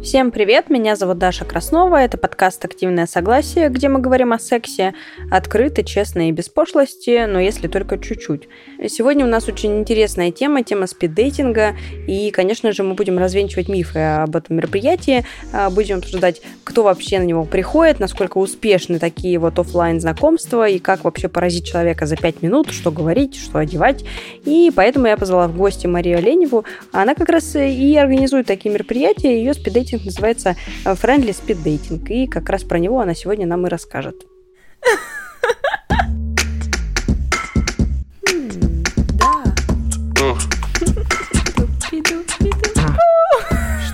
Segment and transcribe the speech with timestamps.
[0.00, 4.94] Всем привет, меня зовут Даша Краснова, это подкаст «Активное согласие», где мы говорим о сексе
[5.28, 8.48] открыто, честно и без пошлости, но если только чуть-чуть.
[8.86, 11.74] Сегодня у нас очень интересная тема, тема спиддейтинга,
[12.06, 17.18] и, конечно же, мы будем развенчивать мифы об этом мероприятии, а, будем обсуждать, кто вообще
[17.18, 22.16] на него приходит, насколько успешны такие вот офлайн знакомства и как вообще поразить человека за
[22.16, 24.04] пять минут, что говорить, что одевать.
[24.44, 29.36] И поэтому я позвала в гости Марию Оленеву, она как раз и организует такие мероприятия,
[29.36, 32.06] ее спиддейтинг дейтинг называется э, Friendly Speed Dating.
[32.08, 34.26] И как раз про него она сегодня нам и расскажет.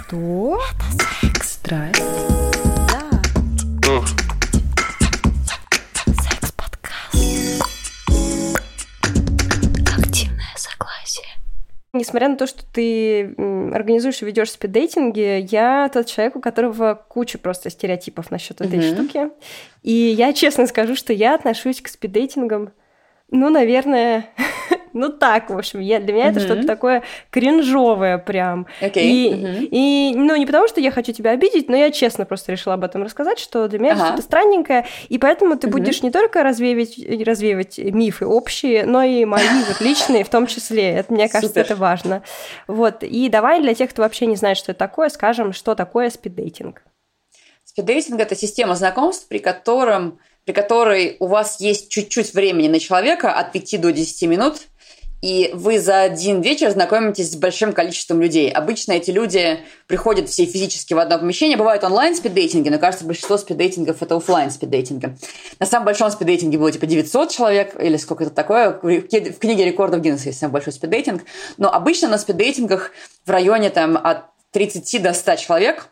[0.06, 0.60] Что?
[0.70, 0.84] Это
[1.20, 1.52] секс.
[1.52, 2.02] Страсть.
[11.94, 13.34] Несмотря на то, что ты
[13.72, 18.94] организуешь и ведешь спиддейтинги, я тот человек, у которого куча просто стереотипов насчет этой mm-hmm.
[18.94, 19.30] штуки.
[19.82, 22.72] И я честно скажу, что я отношусь к спиддейтингам,
[23.30, 24.26] ну, наверное,
[24.94, 26.30] ну так, в общем, я, для меня mm-hmm.
[26.30, 28.66] это что-то такое кринжовое прям.
[28.80, 29.02] Okay.
[29.02, 29.68] И, mm-hmm.
[29.70, 32.84] и, ну, не потому, что я хочу тебя обидеть, но я честно просто решила об
[32.84, 33.96] этом рассказать, что для меня uh-huh.
[33.96, 35.70] это что-то странненькое, и поэтому ты mm-hmm.
[35.70, 40.92] будешь не только развеивать, развеивать мифы общие, но и мои вот личные в том числе.
[40.92, 41.72] Это, мне кажется, Супер.
[41.72, 42.22] это важно.
[42.68, 46.08] Вот, и давай для тех, кто вообще не знает, что это такое, скажем, что такое
[46.10, 46.82] спиддейтинг.
[47.64, 53.32] Спиддейтинг– это система знакомств, при котором при которой у вас есть чуть-чуть времени на человека
[53.32, 54.60] от 5 до 10 минут,
[55.24, 58.50] и вы за один вечер знакомитесь с большим количеством людей.
[58.50, 61.56] Обычно эти люди приходят все физически в одно помещение.
[61.56, 65.16] Бывают онлайн спиддейтинги, но кажется, большинство спиддейтингов это офлайн спиддейтинги.
[65.58, 68.72] На самом большом спиддейтинге было типа 900 человек, или сколько это такое.
[68.72, 71.22] В книге рекордов Гиннесса есть самый большой спиддейтинг.
[71.56, 72.90] Но обычно на спиддейтингах
[73.24, 75.88] в районе там от 30 до 100 человек.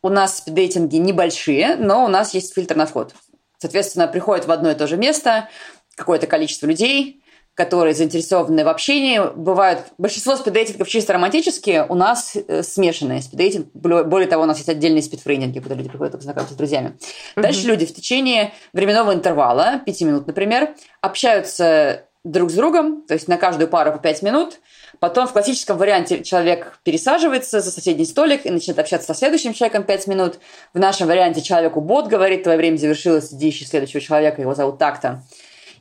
[0.00, 3.16] У нас спиддейтинги небольшие, но у нас есть фильтр на вход.
[3.58, 5.48] Соответственно, приходит в одно и то же место
[5.96, 7.19] какое-то количество людей,
[7.60, 9.20] которые заинтересованы в общении.
[9.36, 13.66] Бывают большинство спиддейтингов чисто романтические, у нас э, смешанные спиддейтинг.
[13.74, 16.96] Более того, у нас есть отдельные спидфрейнинги, куда люди приходят знакомиться с друзьями.
[17.36, 17.42] Mm-hmm.
[17.42, 23.28] Дальше люди в течение временного интервала, 5 минут, например, общаются друг с другом, то есть
[23.28, 24.60] на каждую пару по 5 минут.
[24.98, 29.82] Потом в классическом варианте человек пересаживается за соседний столик и начинает общаться со следующим человеком
[29.82, 30.38] 5 минут.
[30.72, 34.78] В нашем варианте человеку бот говорит, твое время завершилось, иди ищи следующего человека, его зовут
[34.78, 35.22] так-то.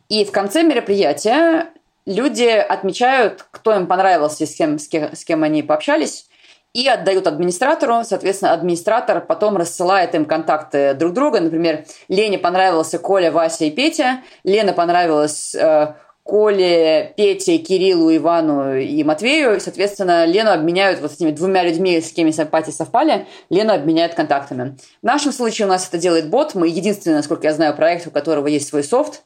[0.10, 1.68] И в конце мероприятия
[2.06, 6.26] люди отмечают, кто им понравился, с кем, с кем, с кем они пообщались,
[6.74, 8.04] и отдают администратору.
[8.04, 11.40] Соответственно, администратор потом рассылает им контакты друг друга.
[11.40, 14.22] Например, Лене понравился Коля, Вася и Петя.
[14.44, 15.94] Лена понравилась э,
[16.24, 19.58] Коле, Пете, Кириллу, Ивану и Матвею.
[19.58, 24.78] И, соответственно, Лену обменяют вот этими двумя людьми, с кем симпатии совпали, Лену обменяют контактами.
[25.02, 26.54] В нашем случае у нас это делает бот.
[26.54, 29.24] Мы единственный, насколько я знаю, проект, у которого есть свой софт.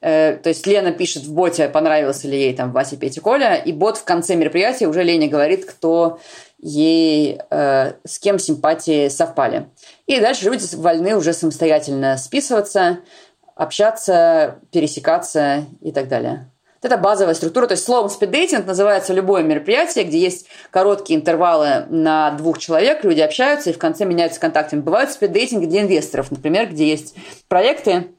[0.00, 3.72] Э, то есть Лена пишет в боте, понравился ли ей там Вася, Петя, Коля, и
[3.72, 6.20] бот в конце мероприятия уже Лене говорит, кто
[6.58, 9.68] ей, э, с кем симпатии совпали.
[10.06, 13.00] И дальше люди вольны уже самостоятельно списываться,
[13.56, 16.50] общаться, пересекаться и так далее.
[16.80, 17.66] Это базовая структура.
[17.66, 23.20] То есть словом спиддейтинг называется любое мероприятие, где есть короткие интервалы на двух человек, люди
[23.20, 24.80] общаются и в конце меняются контактами.
[24.80, 27.16] Бывают спиддейтинги для инвесторов, например, где есть
[27.48, 28.12] проекты,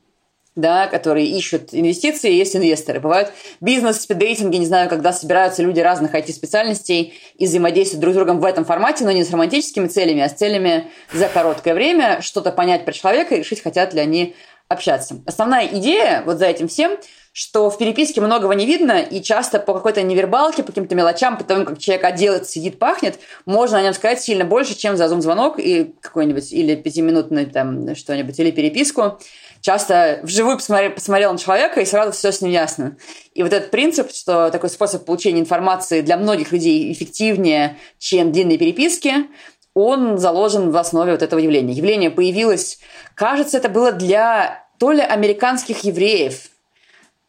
[0.59, 2.99] да, которые ищут инвестиции, есть инвесторы.
[2.99, 3.31] Бывают
[3.61, 8.65] бизнес-спиддейтинги, не знаю, когда собираются люди разных IT-специальностей и взаимодействуют друг с другом в этом
[8.65, 12.91] формате, но не с романтическими целями, а с целями за короткое время что-то понять про
[12.91, 14.35] человека и решить, хотят ли они
[14.69, 15.22] общаться.
[15.25, 16.97] Основная идея вот за этим всем,
[17.34, 21.44] что в переписке многого не видно, и часто по какой-то невербалке, по каким-то мелочам, по
[21.44, 25.59] тому, как человек оделся, сидит, пахнет, можно о нем сказать сильно больше, чем за зум-звонок
[25.59, 29.19] и какой-нибудь, или пятиминутный там что-нибудь, или переписку
[29.62, 32.97] часто вживую посмотрел, посмотрел на человека, и сразу все с ним ясно.
[33.34, 38.57] И вот этот принцип, что такой способ получения информации для многих людей эффективнее, чем длинные
[38.57, 39.28] переписки,
[39.74, 41.74] он заложен в основе вот этого явления.
[41.74, 42.80] Явление появилось,
[43.16, 46.50] кажется, это было для то ли американских евреев,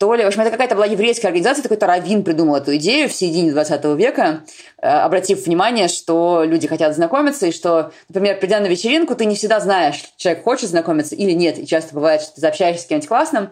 [0.01, 3.13] то ли, в общем, это какая-то была еврейская организация, такой-то раввин придумал эту идею в
[3.13, 4.45] середине 20 века,
[4.81, 9.35] э, обратив внимание, что люди хотят знакомиться, и что, например, придя на вечеринку, ты не
[9.35, 13.09] всегда знаешь, человек хочет знакомиться или нет, и часто бывает, что ты заобщаешься с кем-нибудь
[13.09, 13.51] классным,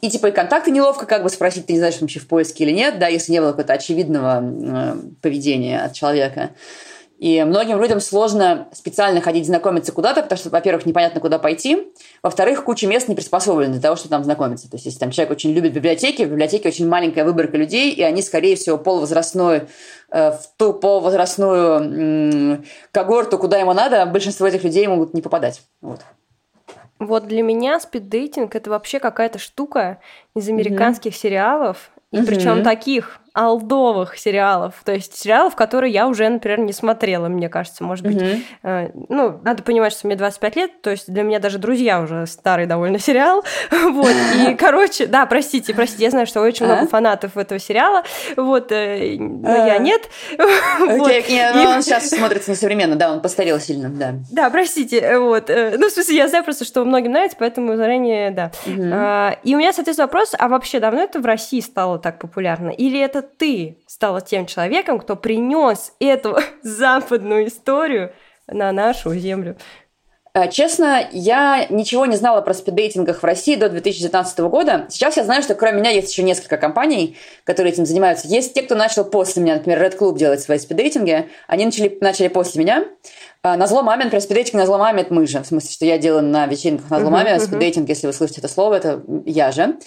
[0.00, 2.70] и типа и контакты неловко как бы спросить, ты не знаешь, вообще в поиске или
[2.70, 6.50] нет, да, если не было какого-то очевидного э, поведения от человека.
[7.20, 11.92] И многим людям сложно специально ходить знакомиться куда-то, потому что, во-первых, непонятно, куда пойти.
[12.22, 14.70] Во-вторых, куча мест не приспособлена для того, чтобы там знакомиться.
[14.70, 18.02] То есть, если там человек очень любит библиотеки, в библиотеке очень маленькая выборка людей, и
[18.02, 19.64] они, скорее всего, полувозрастной,
[20.10, 25.60] э, в ту полувозрастную когорту, куда ему надо, большинство этих людей могут не попадать.
[25.82, 26.00] Вот.
[26.98, 29.98] Вот для меня спиддейтинг это вообще какая-то штука
[30.34, 31.18] из американских mm-hmm.
[31.18, 32.26] сериалов, и mm-hmm.
[32.26, 37.84] причем таких алдовых сериалов, то есть сериалов, которые я уже, например, не смотрела, мне кажется,
[37.84, 38.16] может быть.
[38.16, 38.42] Mm-hmm.
[38.62, 42.26] Э, ну, надо понимать, что мне 25 лет, то есть для меня даже «Друзья» уже
[42.26, 47.36] старый довольно сериал, вот, и, короче, да, простите, простите, я знаю, что очень много фанатов
[47.36, 48.02] этого сериала,
[48.36, 50.02] вот, э, но я нет.
[50.38, 54.14] Окей, он сейчас смотрится несовременно, да, он постарел сильно, да.
[54.30, 58.30] Да, простите, вот, э, ну, в смысле, я знаю просто, что многим нравится, поэтому заранее,
[58.32, 58.50] да.
[58.66, 62.70] А, и у меня, соответственно, вопрос, а вообще давно это в России стало так популярно?
[62.70, 68.12] Или это ты стала тем человеком, кто принес эту западную историю
[68.46, 69.56] на нашу землю?
[70.32, 74.86] Э, честно, я ничего не знала про спиддейтингах в России до 2019 года.
[74.88, 78.28] Сейчас я знаю, что кроме меня есть еще несколько компаний, которые этим занимаются.
[78.28, 81.28] Есть те, кто начал после меня, например, Red Club делать свои спиддейтинги.
[81.48, 82.84] Они начали, начали после меня.
[83.42, 85.42] А, на зло маме, например, спиддейтинг на зло маме– это мы же.
[85.42, 87.32] В смысле, что я делаю на вечеринках на зло маме.
[87.32, 89.78] Uh-huh, спиддейтинг, если вы слышите это слово, это я же.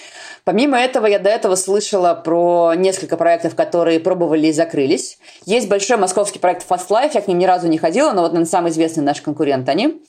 [0.44, 5.20] Помимо этого, я до этого слышала про несколько проектов, которые пробовали и закрылись.
[5.46, 8.32] Есть большой московский проект Fast Life, я к ним ни разу не ходила, но вот,
[8.32, 10.02] наверное, самый известный наш конкурент они.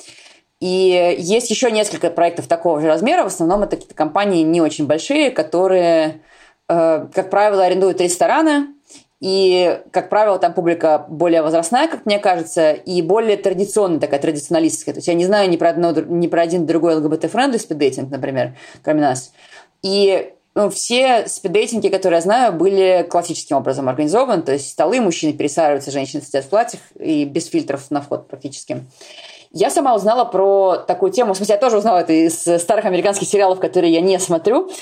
[0.61, 3.25] И есть еще несколько проектов такого же размера.
[3.25, 6.23] В основном это какие-то компании не очень большие, которые,
[6.70, 8.74] э, как правило, арендуют рестораны,
[9.26, 14.93] и, как правило, там публика более возрастная, как мне кажется, и более традиционная, такая традиционалистская.
[14.93, 18.11] То есть я не знаю ни про, одно, ни про один другой ЛГБТ- friendly спиддейтинг,
[18.11, 19.32] например, кроме нас.
[19.81, 24.43] И ну, все спиддейтинги, которые я знаю, были классическим образом организованы.
[24.43, 28.85] То есть столы, мужчины пересаживаются, женщины сидят в платьях и без фильтров на вход практически.
[29.55, 31.33] Я сама узнала про такую тему.
[31.33, 34.71] В смысле, я тоже узнала это из старых американских сериалов, которые я не смотрю.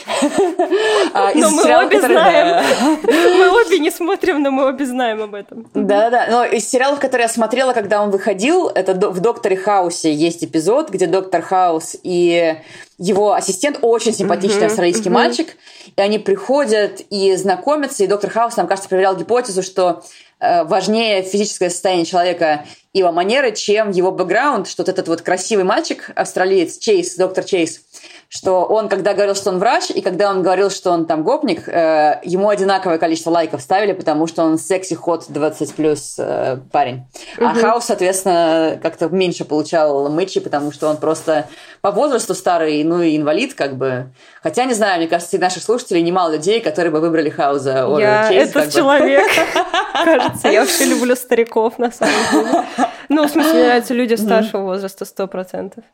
[1.15, 2.65] А, но мы обе знаем.
[3.05, 5.67] Мы обе не смотрим, но мы обе знаем об этом.
[5.75, 6.27] Да-да-да.
[6.31, 10.89] Но из сериалов, которые я смотрела, когда он выходил, это в «Докторе Хаусе» есть эпизод,
[10.89, 12.57] где доктор Хаус и
[12.97, 15.57] его ассистент очень симпатичный австралийский мальчик,
[15.97, 20.03] и они приходят и знакомятся, и доктор Хаус, там, кажется, проверял гипотезу, что
[20.65, 25.65] важнее физическое состояние человека и его манеры, чем его бэкграунд, что вот этот вот красивый
[25.65, 27.81] мальчик, австралиец, Чейз, доктор Чейз,
[28.35, 31.69] что он, когда говорил, что он врач, и когда он говорил, что он там гопник,
[31.69, 37.05] э, ему одинаковое количество лайков ставили, потому что он секси-ход 20 плюс э, парень.
[37.37, 37.47] Угу.
[37.47, 41.47] А Хаус, соответственно, как-то меньше получал мычи, потому что он просто
[41.83, 44.07] по возрасту старый, ну и инвалид, как бы.
[44.43, 47.87] Хотя, не знаю, мне кажется, среди наших слушателей немало людей, которые бы выбрали Хауза.
[47.99, 49.31] Я Чейз, этот человек,
[50.05, 50.49] кажется.
[50.49, 52.65] Я вообще люблю стариков, на самом деле.
[53.11, 55.85] Ну, в смысле, мне нравятся люди старшего возраста, сто процентов.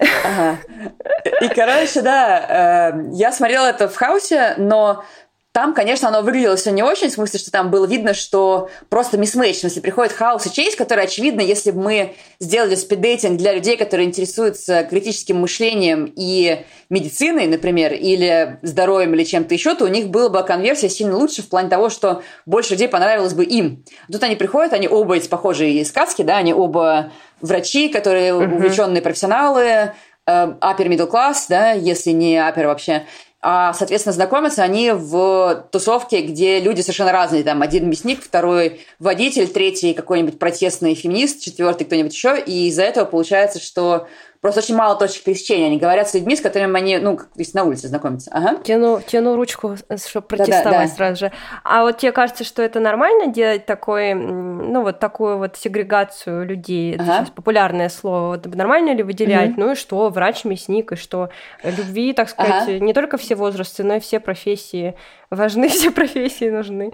[0.00, 5.04] И, короче, да, э, я смотрела это в хаусе, но
[5.52, 9.18] там, конечно, оно выглядело все не очень, в смысле, что там было видно, что просто
[9.18, 13.52] мисс-мэйч, в смысле, приходит хаос и чейз, который, очевидно, если бы мы сделали спиддейтинг для
[13.52, 19.88] людей, которые интересуются критическим мышлением и медициной, например, или здоровьем, или чем-то еще, то у
[19.88, 23.84] них была бы конверсия сильно лучше в плане того, что больше людей понравилось бы им.
[24.10, 27.10] Тут они приходят, они оба эти похожие сказки, да, они оба
[27.40, 28.54] врачи, которые uh-huh.
[28.54, 29.92] увлеченные профессионалы, э,
[30.26, 33.04] upper middle class, да, если не upper вообще,
[33.42, 37.42] а, соответственно, знакомятся они в тусовке, где люди совершенно разные.
[37.42, 42.38] Там один мясник, второй водитель, третий какой-нибудь протестный феминист, четвертый кто-нибудь еще.
[42.38, 44.08] И из-за этого получается, что
[44.40, 45.66] Просто очень мало точек пересечения.
[45.66, 48.30] Они говорят с людьми, с которыми они, ну, как есть на улице знакомятся.
[48.32, 48.56] Ага.
[48.64, 50.88] Тяну, тяну ручку, чтобы протестовать да, да, да.
[50.88, 51.32] сразу же.
[51.62, 56.94] А вот тебе кажется, что это нормально делать такой, ну, вот такую вот сегрегацию людей?
[56.94, 57.02] Ага.
[57.02, 58.28] Это сейчас популярное слово.
[58.28, 59.50] Вот нормально ли выделять?
[59.50, 59.60] Угу.
[59.60, 60.08] Ну и что?
[60.08, 61.28] Врач, мясник, и что?
[61.62, 62.78] Любви, так сказать, ага.
[62.78, 64.94] не только все возрасты, но и все профессии.
[65.28, 66.92] Важны все профессии нужны.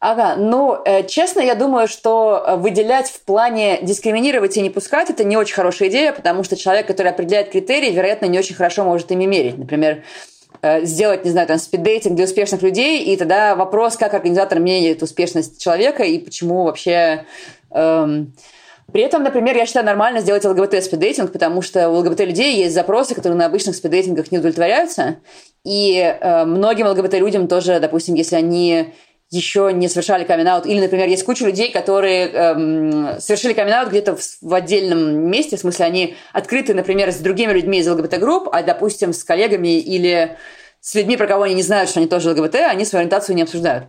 [0.00, 5.10] Ага, ну, э, честно, я думаю, что э, выделять в плане дискриминировать и не пускать–
[5.10, 8.84] это не очень хорошая идея, потому что человек, который определяет критерии, вероятно, не очень хорошо
[8.84, 9.58] может ими мерить.
[9.58, 10.04] Например,
[10.62, 15.02] э, сделать, не знаю, там, спиддейтинг для успешных людей, и тогда вопрос, как организатор меряет
[15.02, 17.24] успешность человека и почему вообще...
[17.72, 18.34] Эм,
[18.92, 23.36] при этом, например, я считаю нормально сделать ЛГБТ-спиддейтинг, потому что у ЛГБТ-людей есть запросы, которые
[23.36, 25.16] на обычных спиддейтингах не удовлетворяются.
[25.64, 28.94] И э, многим ЛГБТ-людям тоже, допустим, если они
[29.30, 34.22] еще не совершали камин Или, например, есть куча людей, которые эм, совершили камин где-то в,
[34.40, 39.12] в отдельном месте, в смысле, они открыты, например, с другими людьми из ЛГБТ-групп, а, допустим,
[39.12, 40.36] с коллегами или
[40.80, 43.42] с людьми, про кого они не знают, что они тоже ЛГБТ, они свою ориентацию не
[43.42, 43.88] обсуждают.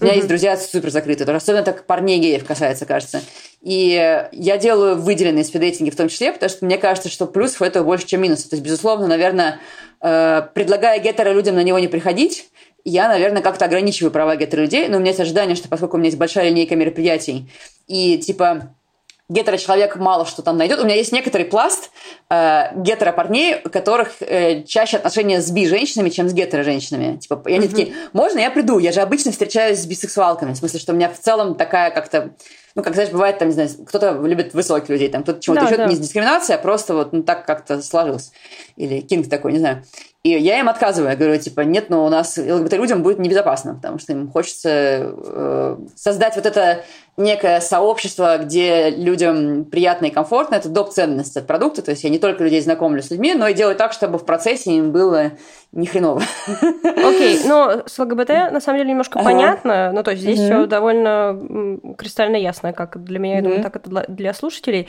[0.00, 0.16] У меня mm-hmm.
[0.16, 3.20] есть друзья супер закрытые, тоже, особенно так парней геев касается, кажется.
[3.60, 7.84] И я делаю выделенные спиддейтинги в том числе, потому что мне кажется, что плюсов этого
[7.84, 8.48] больше, чем минусов.
[8.48, 9.60] То есть, безусловно, наверное,
[10.00, 12.48] э, предлагая гетеро людям на него не приходить,
[12.84, 15.98] я, наверное, как-то ограничиваю права гетеро людей, но у меня есть ожидание, что поскольку у
[15.98, 17.48] меня есть большая линейка мероприятий,
[17.86, 18.74] и типа
[19.30, 20.80] гетеро-человек мало что там найдет.
[20.80, 21.90] У меня есть некоторый пласт
[22.28, 27.16] э, гетеро-парней, у которых э, чаще отношения с би-женщинами, чем с гетеро-женщинами.
[27.16, 27.70] Типа, и они mm-hmm.
[27.70, 28.78] такие, можно я приду?
[28.78, 30.52] Я же обычно встречаюсь с бисексуалками.
[30.52, 32.32] В смысле, что у меня в целом такая как-то...
[32.74, 35.66] Ну, как, знаешь, бывает, там, не знаю, кто-то любит высоких людей, там, кто-то чего-то да,
[35.66, 35.86] еще, да.
[35.86, 38.32] не дискриминация, а просто вот ну, так как-то сложилось.
[38.76, 39.82] Или кинг такой, не знаю.
[40.22, 43.98] И я им отказываю, я говорю, типа, нет, но у нас ЛГБТ-людям будет небезопасно, потому
[43.98, 46.84] что им хочется э, создать вот это
[47.20, 50.56] некое сообщество, где людям приятно и комфортно.
[50.56, 50.90] Это доп.
[50.90, 53.76] ценность от продукта, то есть я не только людей знакомлю с людьми, но и делаю
[53.76, 55.32] так, чтобы в процессе им было
[55.72, 56.22] не хреново.
[56.48, 59.30] Окей, okay, но с ЛГБТ на самом деле немножко ага.
[59.30, 60.44] понятно, ну то есть здесь mm-hmm.
[60.44, 63.36] все довольно кристально ясно, как для меня, mm-hmm.
[63.36, 64.88] я думаю, так и для слушателей.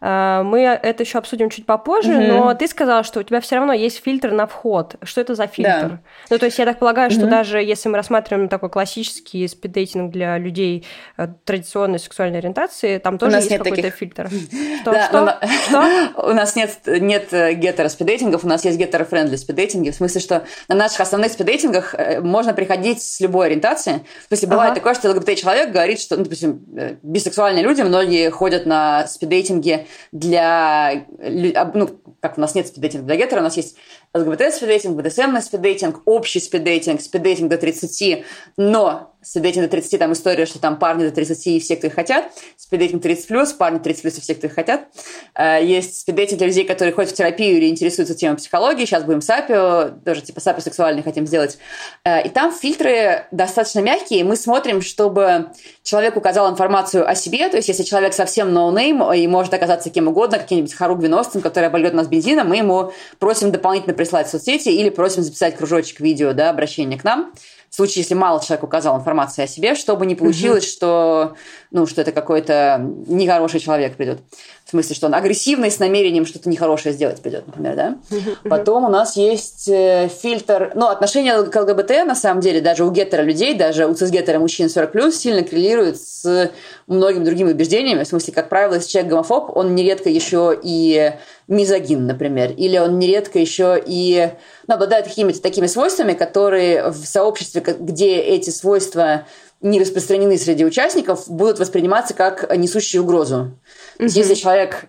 [0.00, 2.26] А, мы это еще обсудим чуть попозже, угу.
[2.26, 4.96] но ты сказала, что у тебя все равно есть фильтр на вход.
[5.02, 5.88] Что это за фильтр?
[5.88, 5.98] Да.
[6.30, 7.30] Ну, то есть я так полагаю, что угу.
[7.30, 10.84] даже если мы рассматриваем такой классический спиддейтинг для людей
[11.16, 13.94] э, традиционной сексуальной ориентации, там тоже есть какой-то таких...
[13.94, 14.28] фильтр.
[14.82, 14.92] Что?
[14.92, 15.38] Да, что?
[15.68, 16.12] что?
[16.28, 20.74] У нас нет, нет э, гетеро-спиддейтингов, у нас есть гетеро-френдли спиддейтинги, в смысле, что на
[20.74, 23.92] наших основных спиддейтингах э, можно приходить с любой ориентации.
[23.92, 24.80] То есть бывает ага.
[24.80, 26.64] такое, что ЛГБТ-человек говорит, что, ну, допустим,
[27.02, 31.06] бисексуальные люди, многие ходят на спиддейтинги для...
[31.18, 33.76] Ну, как у нас нет спиддейтинга для гетера, у нас есть
[34.14, 38.24] ЛГБТ-спиддейтинг, БДСМ-спиддейтинг, общий спиддейтинг, спиддейтинг до 30,
[38.56, 41.94] но спиддейтинг до 30, там история, что там парни до 30 и все, кто их
[41.94, 44.86] хотят, спиддейтинг 30 плюс, парни 30 плюс и все, кто их хотят.
[45.34, 49.20] Э, есть спиддейтинг для людей, которые ходят в терапию или интересуются темой психологии, сейчас будем
[49.20, 51.58] сапио, тоже типа сапио сексуальный хотим сделать.
[52.04, 55.50] Э, и там фильтры достаточно мягкие, мы смотрим, чтобы
[55.82, 59.90] человек указал информацию о себе, то есть если человек совсем no name и может оказаться
[59.90, 64.30] кем угодно, каким-нибудь Харук Виновцем, который обольет нас бензином, мы ему просим дополнительно прислать в
[64.30, 67.32] соцсети или просим записать кружочек видео, да, обращение к нам
[67.70, 70.70] в случае, если мало человек указал информацию о себе, чтобы не получилось, угу.
[70.70, 71.34] что,
[71.70, 74.20] ну, что это какой-то нехороший человек придет.
[74.64, 77.96] В смысле, что он агрессивный с намерением что-то нехорошее сделать придет, например, да?
[78.48, 80.72] Потом у нас есть э, фильтр...
[80.74, 84.66] Ну, отношение к ЛГБТ, на самом деле, даже у гетера людей, даже у цисгетера мужчин
[84.66, 86.50] 40+, сильно коррелирует с
[86.88, 88.02] многими другими убеждениями.
[88.02, 91.12] В смысле, как правило, если человек гомофоб, он нередко еще и
[91.48, 94.30] мизогин, например, или он нередко еще и
[94.66, 99.26] ну, обладает какими-то такими свойствами, которые в сообществе, где эти свойства
[99.60, 103.52] не распространены среди участников, будут восприниматься как несущие угрозу.
[103.98, 104.08] Mm-hmm.
[104.08, 104.86] Если человек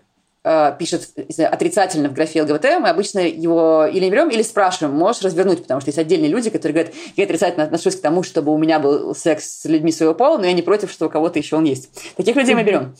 [0.48, 5.22] э, пишет знаю, отрицательно в графе ЛГБТ, мы обычно его или берем, или спрашиваем, можешь
[5.22, 8.58] развернуть, потому что есть отдельные люди, которые говорят, я отрицательно отношусь к тому, чтобы у
[8.58, 11.58] меня был секс с людьми своего пола, но я не против, что у кого-то еще
[11.58, 11.89] он есть.
[12.16, 12.96] Таких людей мы берем.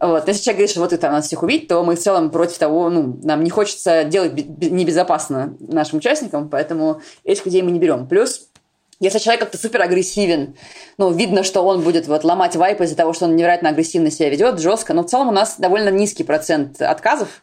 [0.00, 0.26] Вот.
[0.28, 2.88] Если человек говорит, что вот это надо всех убить, то мы в целом против того,
[2.88, 8.08] ну, нам не хочется делать небезопасно нашим участникам, поэтому этих людей мы не берем.
[8.08, 8.49] Плюс
[9.00, 10.56] если человек как-то супер агрессивен,
[10.98, 14.28] ну, видно, что он будет вот ломать вайп из-за того, что он невероятно агрессивно себя
[14.28, 17.42] ведет, жестко, но в целом у нас довольно низкий процент отказов.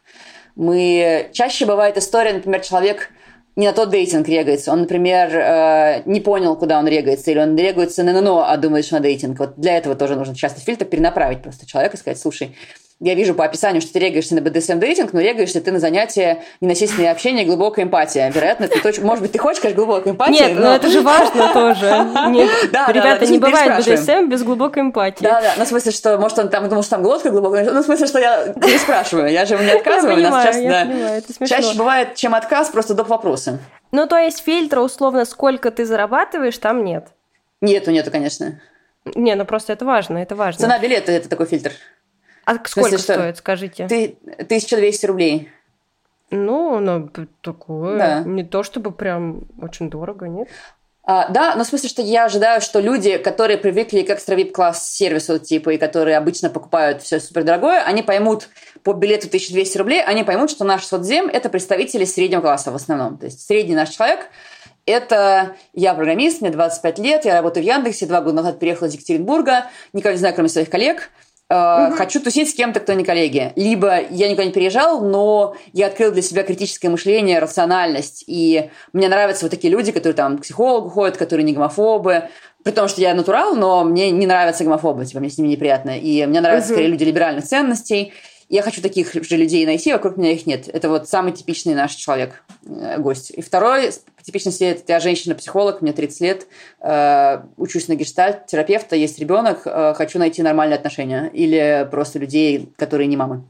[0.56, 1.30] Мы...
[1.34, 3.10] Чаще бывает история, например, человек
[3.56, 4.72] не на тот дейтинг регается.
[4.72, 8.86] Он, например, э, не понял, куда он регается, или он регается на ННО, а думает,
[8.86, 9.40] что на дейтинг.
[9.40, 12.56] Вот для этого тоже нужно часто фильтр перенаправить просто человека и сказать, слушай,
[13.00, 17.12] я вижу по описанию, что ты регаешься на BDSM-дейтинг, но регаешься ты на занятия ненасильственное
[17.12, 18.30] общение и глубокая эмпатия.
[18.32, 19.06] Вероятно, ты точно...
[19.06, 20.62] Может быть, ты хочешь, конечно, глубокой эмпатии, Нет, но...
[20.62, 21.86] но это же важно тоже.
[22.88, 25.24] Ребята, не бывает BDSM без глубокой эмпатии.
[25.24, 27.82] Да, да, ну, в смысле, что, может, он там думал, что там глотка глубокая, ну,
[27.82, 30.20] в смысле, что я не спрашиваю, я же ему не отказываю.
[30.20, 31.56] Я понимаю, я понимаю, это смешно.
[31.56, 33.10] Чаще бывает, чем отказ, просто доп.
[33.10, 33.60] вопросы.
[33.92, 37.10] Ну, то есть фильтра, условно, сколько ты зарабатываешь, там нет?
[37.62, 38.60] Нету, нету, конечно.
[39.16, 40.62] Не, ну просто это важно, это важно.
[40.62, 41.72] Цена билета– это такой фильтр.
[42.48, 43.40] А сколько смысле, стоит, что?
[43.40, 43.88] скажите?
[43.90, 45.52] Ты, 1200 рублей.
[46.32, 47.10] Ну, ну,
[47.42, 47.98] такое.
[47.98, 48.20] Да.
[48.22, 50.48] Не то чтобы прям очень дорого, нет?
[51.04, 54.54] А, да, но в смысле, что я ожидаю, что люди, которые привыкли к экстра вип
[54.54, 58.48] класс сервису, типа, и которые обычно покупают все супер дорогое, они поймут
[58.82, 63.18] по билету 1200 рублей, они поймут, что наш соцзем– это представители среднего класса в основном.
[63.18, 64.30] То есть средний наш человек–
[64.86, 68.94] это я программист, мне 25 лет, я работаю в Яндексе, два года назад переехала из
[68.94, 71.10] Екатеринбурга, никого не знаю, кроме своих коллег–
[71.50, 71.96] Uh-huh.
[71.96, 73.54] Хочу тусить с кем-то, кто не коллеги.
[73.56, 78.26] Либо я никуда не переезжал, но я открыл для себя критическое мышление, рациональность.
[78.28, 82.30] И мне нравятся вот такие люди, которые там к психологу ходят, которые не гомофобы.
[82.64, 85.98] При том, что я натурал, но мне не нравятся гомофобы, типа мне с ними неприятно.
[85.98, 86.76] И мне нравятся uh-huh.
[86.76, 88.12] скорее люди либеральных ценностей.
[88.50, 90.70] Я хочу таких же людей найти, вокруг меня их нет.
[90.70, 93.32] Это вот самый типичный наш человек, э, гость.
[93.32, 96.48] И второй типичности это я женщина-психолог, мне 30 лет,
[96.80, 101.30] э, учусь на гештальт, терапевта, есть ребенок, э, хочу найти нормальные отношения.
[101.34, 103.44] Или просто людей, которые не мамы.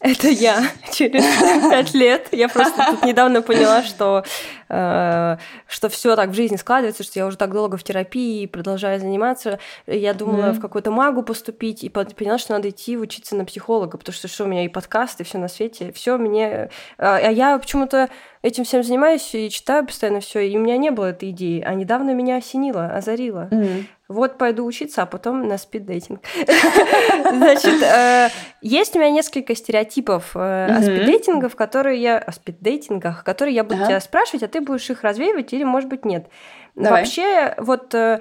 [0.00, 1.22] Это я через
[1.70, 2.28] пять лет.
[2.32, 4.24] Я просто тут недавно поняла, что,
[4.70, 8.98] э, что все так в жизни складывается, что я уже так долго в терапии продолжаю
[8.98, 9.58] заниматься.
[9.86, 10.52] Я думала mm-hmm.
[10.54, 14.44] в какую-то магу поступить и поняла, что надо идти учиться на психолога, потому что что
[14.44, 16.70] у меня и подкасты, все на свете, все мне.
[16.96, 18.08] А, а я почему-то
[18.40, 21.74] этим всем занимаюсь и читаю постоянно все, и у меня не было этой идеи, а
[21.74, 23.48] недавно меня осенило, озарило.
[23.50, 23.84] Mm-hmm.
[24.08, 26.20] Вот пойду учиться, а потом на спиддейтинг.
[27.30, 28.30] Значит, э,
[28.62, 33.84] есть у меня несколько стереотипов э, о спиддейтингах, которые я о спиддейтингах, которые я буду
[33.84, 36.28] тебя спрашивать, а ты будешь их развеивать или, может быть, нет.
[36.74, 38.20] Вообще, вот э,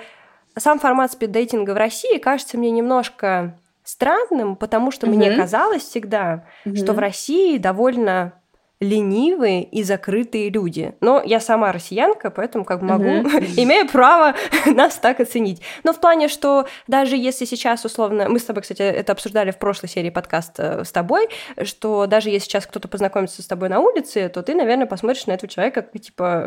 [0.58, 6.44] сам формат спиддейтинга в России кажется мне немножко странным, потому что мне казалось всегда,
[6.76, 8.34] что в России довольно
[8.80, 10.94] ленивые и закрытые люди.
[11.02, 13.04] Но я сама россиянка, поэтому как могу,
[13.58, 15.62] имею право нас так оценить.
[15.84, 19.58] Но в плане, что даже если сейчас условно, мы с тобой, кстати, это обсуждали в
[19.58, 21.30] прошлой серии подкаста с тобой,
[21.64, 25.34] что даже если сейчас кто-то познакомится с тобой на улице, то ты, наверное, посмотришь на
[25.34, 26.46] этого человека как типа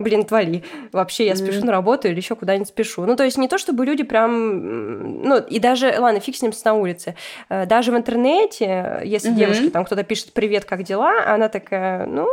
[0.00, 3.04] блин, твали, вообще я спешу на работу или еще куда-нибудь спешу.
[3.04, 6.52] Ну, то есть не то, чтобы люди прям, ну, и даже, ладно, фиг с ним
[6.64, 7.14] на улице,
[7.48, 9.34] э, даже в интернете, если mm-hmm.
[9.36, 12.26] девушке там кто-то пишет «Привет, как дела?», она такая, ну,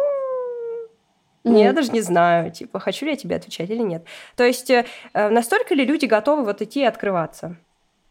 [1.43, 1.63] Mm-hmm.
[1.63, 4.03] Я даже не знаю, типа, хочу ли я тебе отвечать или нет.
[4.35, 4.83] То есть, э,
[5.13, 7.55] настолько ли люди готовы вот идти и открываться?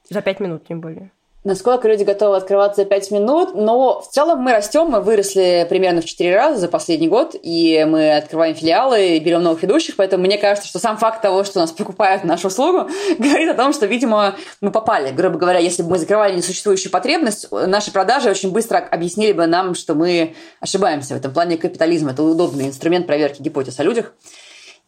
[0.08, 1.10] За пять минут, не более
[1.46, 6.00] насколько люди готовы открываться за 5 минут, но в целом мы растем, мы выросли примерно
[6.00, 10.24] в 4 раза за последний год, и мы открываем филиалы и берем новых ведущих, поэтому
[10.24, 13.86] мне кажется, что сам факт того, что нас покупают нашу услугу, говорит о том, что,
[13.86, 15.12] видимо, мы попали.
[15.12, 19.76] Грубо говоря, если бы мы закрывали несуществующую потребность, наши продажи очень быстро объяснили бы нам,
[19.76, 22.10] что мы ошибаемся в этом плане капитализма.
[22.10, 24.12] Это удобный инструмент проверки гипотез о людях.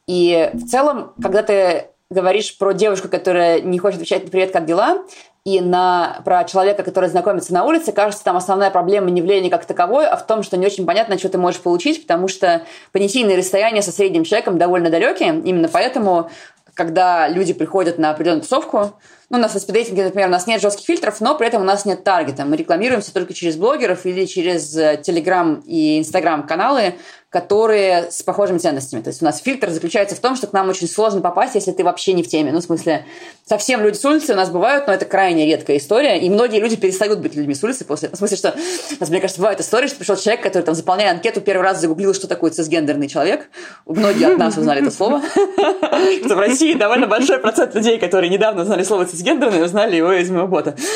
[0.09, 4.65] И в целом, когда ты говоришь про девушку, которая не хочет отвечать на «Привет, как
[4.65, 5.05] дела?»,
[5.45, 9.49] и на, про человека, который знакомится на улице, кажется, там основная проблема не в лени
[9.49, 12.62] как таковой, а в том, что не очень понятно, что ты можешь получить, потому что
[12.92, 15.40] понятийные расстояния со средним человеком довольно далекие.
[15.40, 16.30] Именно поэтому,
[16.75, 18.92] когда люди приходят на определенную тусовку,
[19.30, 21.64] ну, у нас на спиддейтинге, например, у нас нет жестких фильтров, но при этом у
[21.64, 22.47] нас нет таргета.
[22.47, 26.94] Мы рекламируемся только через блогеров или через Telegram и Instagram каналы,
[27.30, 29.03] которые с похожими ценностями.
[29.03, 31.72] То есть у нас фильтр заключается в том, что к нам очень сложно попасть, если
[31.72, 32.53] ты вообще не в теме.
[32.53, 33.05] Ну, в смысле,
[33.44, 36.76] совсем люди с улицы у нас бывают, но это крайне редкая история, и многие люди
[36.76, 38.09] перестают быть людьми с улицы после...
[38.09, 41.11] В смысле, что у нас, мне кажется, бывает история, что пришел человек, который там, заполняя
[41.11, 43.50] анкету, первый раз загуглил, что такое цисгендерный человек.
[43.85, 45.20] Многие от нас узнали это слово.
[45.37, 49.17] В России довольно большой процент людей, которые недавно узнали слово цисгендерный,
[49.62, 50.76] узнали его из моего бота.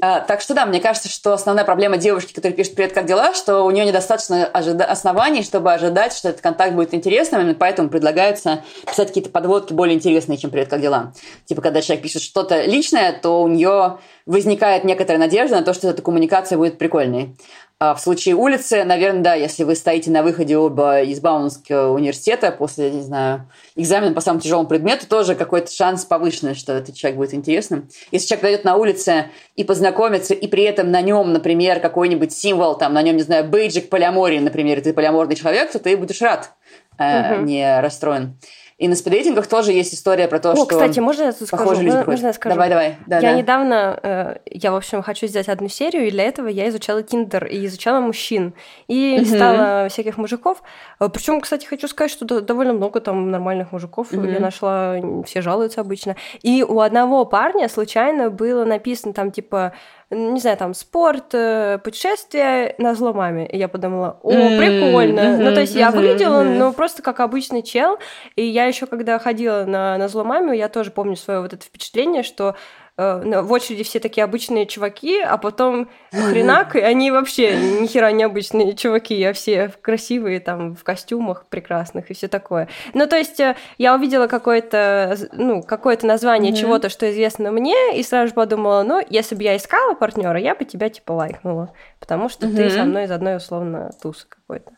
[0.00, 3.34] А, так что да, мне кажется, что основная проблема девушки, которая пишет «Привет, как дела?»,
[3.34, 8.62] что у нее недостаточно оснований, чтобы ожидать, что этот контакт будет интересным, именно поэтому предлагается
[8.86, 11.12] писать какие-то подводки более интересные, чем «Привет, как дела?».
[11.46, 15.88] Типа, когда человек пишет что-то личное, то у нее возникает некоторая надежда на то, что
[15.88, 17.34] эта коммуникация будет прикольной.
[17.80, 22.50] А в случае улицы, наверное, да, если вы стоите на выходе оба из Бауманского университета
[22.50, 27.18] после, не знаю, экзамена по самому тяжелому предмету, тоже какой-то шанс повышенный, что этот человек
[27.18, 27.88] будет интересным.
[28.10, 32.76] Если человек дойдет на улице и познакомится, и при этом на нем, например, какой-нибудь символ,
[32.76, 36.20] там, на нем, не знаю, бейджик полиамории, например, и ты полиаморный человек, то ты будешь
[36.20, 36.50] рад,
[36.98, 37.42] угу.
[37.44, 38.40] не расстроен.
[38.78, 41.80] И на спиддейтингах тоже есть история про то, О, что кстати, можно я скажу?
[41.80, 42.54] Люди можно я скажу?
[42.54, 42.96] Давай, давай.
[43.06, 43.32] Да, я да.
[43.32, 47.46] недавно, э, я, в общем, хочу сделать одну серию, и для этого я изучала Тиндер
[47.46, 48.54] и изучала мужчин.
[48.86, 49.24] И угу.
[49.24, 50.62] листала всяких мужиков.
[51.00, 54.24] Э, Причем, кстати, хочу сказать, что довольно много там нормальных мужиков угу.
[54.24, 54.94] я нашла,
[55.26, 56.14] все жалуются обычно.
[56.42, 59.72] И у одного парня случайно было написано там, типа,
[60.10, 63.46] не знаю, там, спорт, э, путешествия на зло маме.
[63.46, 65.20] И я подумала, о, прикольно.
[65.20, 66.58] Mm-hmm, ну, то есть я выглядела, mm-hmm.
[66.58, 67.98] ну, просто как обычный чел.
[68.34, 71.64] И я еще, когда ходила на, на зло маме, я тоже помню свое вот это
[71.64, 72.56] впечатление, что
[73.00, 78.10] Э, в очереди все такие обычные чуваки, а потом хренак, и они вообще ни хера
[78.10, 82.68] не обычные чуваки, а все красивые, там, в костюмах прекрасных и все такое.
[82.94, 86.56] Ну, то есть э, я увидела какое-то, ну, какое-то название mm-hmm.
[86.56, 90.56] чего-то, что известно мне, и сразу же подумала, ну, если бы я искала партнера, я
[90.56, 92.56] бы тебя, типа, лайкнула, потому что mm-hmm.
[92.56, 94.72] ты со мной из одной, условно, тусы какой-то.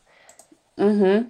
[0.76, 1.26] Угу.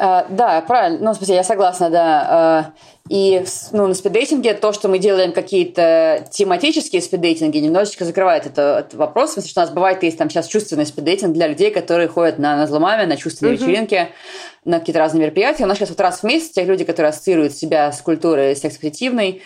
[0.00, 0.98] Uh, да, правильно.
[1.02, 2.72] Ну, в смысле, я согласна, да.
[2.74, 8.78] Uh, и ну, на спиддейтинге то, что мы делаем какие-то тематические спиддейтинги, немножечко закрывает это,
[8.78, 9.30] этот вопрос.
[9.30, 12.38] В смысле, что у нас бывает, есть там сейчас чувственный спиддейтинг для людей, которые ходят
[12.38, 13.58] на, на зломами, на чувственные mm-hmm.
[13.58, 14.08] вечеринки,
[14.64, 15.64] на какие-то разные мероприятия.
[15.64, 19.42] У нас сейчас вот раз в месяц те люди, которые ассоциируют себя с культурой секс-позитивной,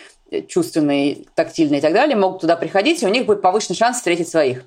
[0.46, 4.28] чувственные, тактильные и так далее, могут туда приходить, и у них будет повышенный шанс встретить
[4.28, 4.62] своих.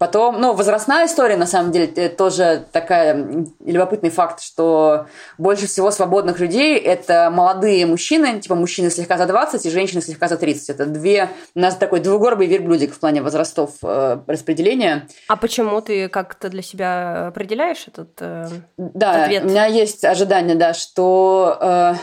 [0.00, 5.04] Потом, ну, возрастная история, на самом деле, это тоже такая любопытный факт, что
[5.36, 10.28] больше всего свободных людей– это молодые мужчины, типа мужчины слегка за 20 и женщины слегка
[10.28, 10.70] за 30.
[10.70, 15.06] Это две, у нас такой двугорбый верблюдик в плане возрастов э, распределения.
[15.28, 19.44] А почему ты как-то для себя определяешь этот э, да, ответ?
[19.44, 21.94] у меня есть ожидание, да, что э,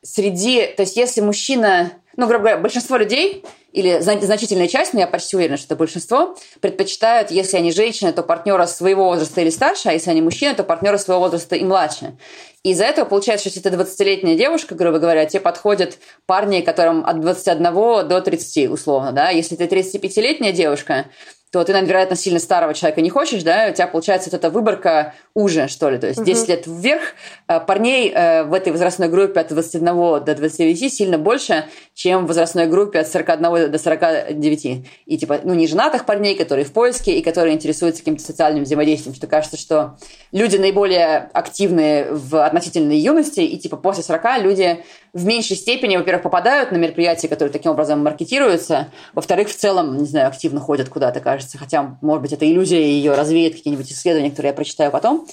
[0.00, 5.06] среди, то есть если мужчина, ну, грубо говоря, большинство людей или значительная часть, но я
[5.06, 9.88] почти уверена, что это большинство, предпочитают, если они женщины, то партнера своего возраста или старше,
[9.88, 12.18] а если они мужчины, то партнера своего возраста и младше.
[12.64, 17.06] И из-за этого получается, что если ты 20-летняя девушка, грубо говоря, тебе подходят парни, которым
[17.06, 17.62] от 21
[18.08, 19.30] до 30, условно, да.
[19.30, 21.06] Если ты 35-летняя девушка,
[21.50, 24.50] то ты, наверное, вероятно, сильно старого человека не хочешь, да, у тебя получается вот эта
[24.50, 26.50] выборка уже, что ли, то есть 10 uh-huh.
[26.50, 27.02] лет вверх.
[27.48, 29.86] Э, парней э, в этой возрастной группе от 21
[30.24, 34.86] до 29 сильно больше, чем в возрастной группе от 41 до 49.
[35.06, 39.14] И, типа, ну, не женатых парней, которые в поиске и которые интересуются каким-то социальным взаимодействием,
[39.14, 39.96] что кажется, что
[40.32, 44.84] люди наиболее активные в относительной юности, и, типа, после 40 люди
[45.18, 50.06] в меньшей степени, во-первых, попадают на мероприятия, которые таким образом маркетируются, во-вторых, в целом, не
[50.06, 54.50] знаю, активно ходят куда-то, кажется, хотя, может быть, это иллюзия, ее развеет какие-нибудь исследования, которые
[54.50, 55.26] я прочитаю потом.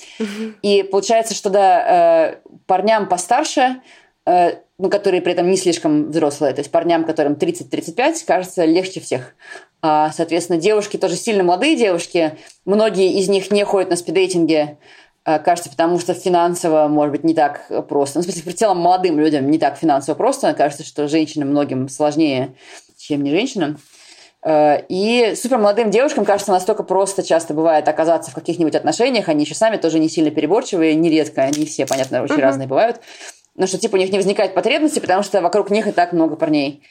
[0.61, 3.81] И получается, что, да, э, парням постарше,
[4.25, 8.99] э, ну, которые при этом не слишком взрослые, то есть парням, которым 30-35, кажется, легче
[8.99, 9.35] всех.
[9.81, 14.77] А, соответственно, девушки тоже сильно молодые девушки, многие из них не ходят на спидейтинге,
[15.25, 18.19] кажется, потому что финансово, может быть, не так просто.
[18.19, 20.53] Ну, в смысле, в целом молодым людям не так финансово просто.
[20.53, 22.55] Кажется, что женщинам многим сложнее,
[22.97, 23.79] чем не женщинам.
[24.45, 29.27] Э, и супер молодым девушкам, кажется, настолько просто часто бывает оказаться в каких-нибудь отношениях.
[29.27, 31.41] Они еще сами тоже не сильно переборчивые, нередко.
[31.41, 32.41] Они все, понятно, очень uh-huh.
[32.41, 33.01] разные бывают.
[33.55, 36.35] Но что, типа, у них не возникает потребности, потому что вокруг них и так много
[36.35, 36.83] парней.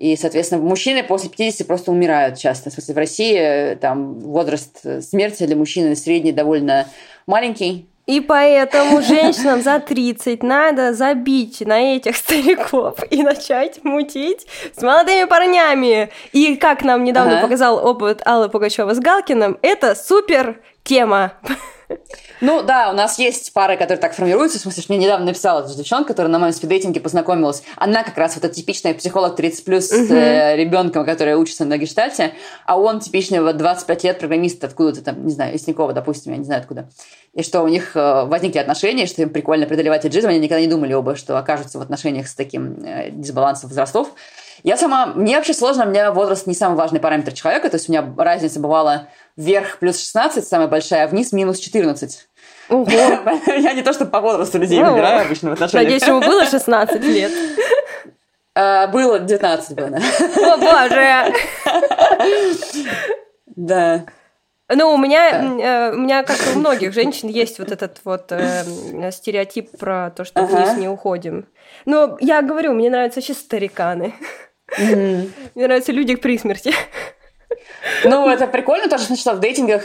[0.00, 2.70] И, соответственно, мужчины после 50 просто умирают часто.
[2.70, 6.86] В смысле, в России э, там возраст смерти для мужчины средний довольно
[7.26, 7.86] маленький.
[8.06, 15.24] И поэтому женщинам за 30 надо забить на этих стариков и начать мутить с молодыми
[15.24, 16.08] парнями.
[16.32, 17.42] И как нам недавно ага.
[17.42, 21.34] показал опыт Аллы Пугачева с Галкиным, это супер тема.
[22.40, 24.58] Ну да, у нас есть пары, которые так формируются.
[24.58, 27.62] В смысле, что мне недавно написала эта девчонка, которая на моем спиддейтинге познакомилась.
[27.76, 31.76] Она как раз вот эта типичная психолог 30 плюс с э, ребенком, который учится на
[31.78, 32.32] гештальте,
[32.66, 36.38] а он типичный вот 25 лет программист откуда-то там, не знаю, из Тинькова, допустим, я
[36.38, 36.88] не знаю откуда.
[37.34, 40.66] И что у них э, возникли отношения, что им прикольно преодолевать эджизм, они никогда не
[40.66, 44.08] думали оба, что окажутся в отношениях с таким э, дисбалансом возрастов.
[44.62, 45.06] Я сама...
[45.06, 48.04] Мне вообще сложно, у меня возраст не самый важный параметр человека, то есть у меня
[48.16, 52.28] разница бывала вверх плюс 16, самая большая, а вниз минус 14.
[52.68, 52.90] Ого.
[53.46, 55.84] Я не то, что по возрасту людей выбираю обычно в отношениях.
[55.84, 57.32] Надеюсь, ему было 16 лет.
[58.54, 59.98] А, было 19 было,
[60.36, 61.34] О, боже!
[63.56, 64.04] Да.
[64.72, 68.30] Ну, у меня, э, у меня, как и у многих женщин, есть вот этот вот
[68.30, 70.56] э, стереотип про то, что ага.
[70.56, 71.46] вниз не уходим.
[71.86, 74.14] Но я говорю, мне нравятся вообще стариканы.
[74.78, 75.30] Mm-hmm.
[75.56, 76.72] Мне нравятся люди при смерти.
[78.04, 79.82] Ну, это прикольно тоже, что в дейтингах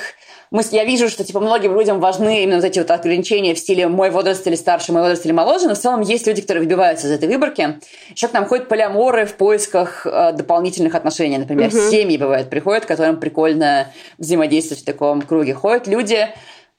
[0.52, 3.88] мы, я вижу, что типа многим людям важны именно вот эти вот ограничения в стиле
[3.88, 7.08] мой возраст или старше, мой возраст или моложе, но в целом есть люди, которые выбиваются
[7.08, 7.80] из этой выборки.
[8.12, 11.90] Еще к нам ходят полиаморы в поисках э, дополнительных отношений, например, угу.
[11.90, 15.54] семьи бывают приходят, которым прикольно взаимодействовать в таком круге.
[15.54, 16.30] Ходят люди,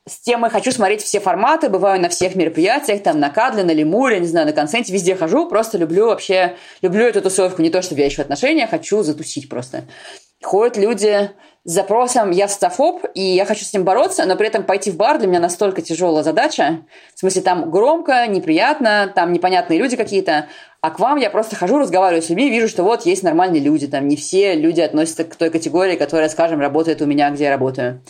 [0.09, 4.21] с темой хочу смотреть все форматы, бываю на всех мероприятиях, там на Кадле, на Лемуре,
[4.21, 8.03] не знаю, на консенте, везде хожу, просто люблю вообще, люблю эту тусовку, не то, чтобы
[8.03, 9.83] я ищу отношения, хочу затусить просто
[10.43, 11.31] ходят люди
[11.65, 14.97] с запросом «я социофоб, и я хочу с ним бороться, но при этом пойти в
[14.97, 16.83] бар для меня настолько тяжелая задача.
[17.15, 20.47] В смысле, там громко, неприятно, там непонятные люди какие-то,
[20.81, 23.89] а к вам я просто хожу, разговариваю с людьми, вижу, что вот есть нормальные люди,
[23.89, 27.51] там не все люди относятся к той категории, которая, скажем, работает у меня, где я
[27.51, 28.01] работаю.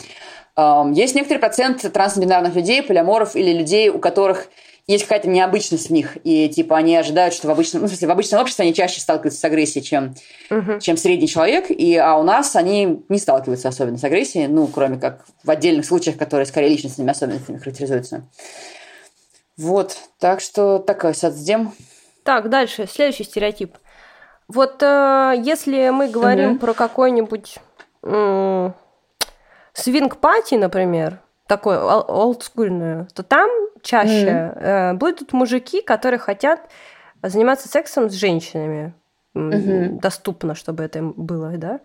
[0.91, 4.47] Есть некоторый процент трансбинарных людей, полиаморов или людей, у которых
[4.87, 8.07] есть какая-то необычность в них, и типа они ожидают, что в обычном, ну, в смысле,
[8.07, 10.15] в обычном обществе они чаще сталкиваются с агрессией, чем,
[10.49, 10.79] uh-huh.
[10.79, 14.97] чем средний человек, и, а у нас они не сталкиваются особенно с агрессией, ну, кроме
[14.97, 18.29] как в отдельных случаях, которые скорее личностными особенностями характеризуются.
[19.57, 21.73] Вот, так что такой соцдем.
[22.23, 23.77] Так, дальше, следующий стереотип.
[24.47, 26.59] Вот э, если мы говорим uh-huh.
[26.59, 27.57] про какой-нибудь
[28.03, 28.71] э,
[29.73, 33.49] свинг-пати, например, такое олдскульную, то там
[33.81, 34.59] чаще mm.
[34.59, 36.61] э, будут мужики, которые хотят
[37.23, 38.93] заниматься сексом с женщинами.
[39.33, 39.99] угу.
[40.01, 41.79] доступно, чтобы это было, да.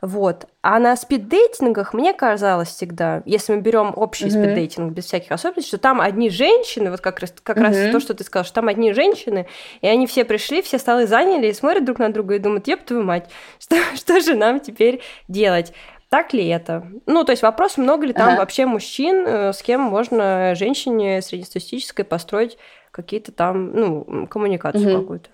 [0.00, 0.46] Вот.
[0.60, 4.32] А на спиддейтингах мне казалось всегда, если мы берем общий угу.
[4.32, 7.66] спиддейтинг без всяких особенностей, что там одни женщины, вот как раз, как угу.
[7.66, 9.46] раз то, что ты сказал, что там одни женщины,
[9.82, 12.84] и они все пришли, все столы заняли и смотрят друг на друга и думают, еб
[12.84, 15.72] твою мать, что, что же нам теперь делать?
[16.08, 16.86] Так ли это?
[17.06, 18.38] Ну, то есть вопрос, много ли там ага.
[18.38, 22.58] вообще мужчин, э, с кем можно женщине среднестатистической построить
[22.92, 25.00] какие-то там, ну, коммуникацию угу.
[25.02, 25.28] какую-то.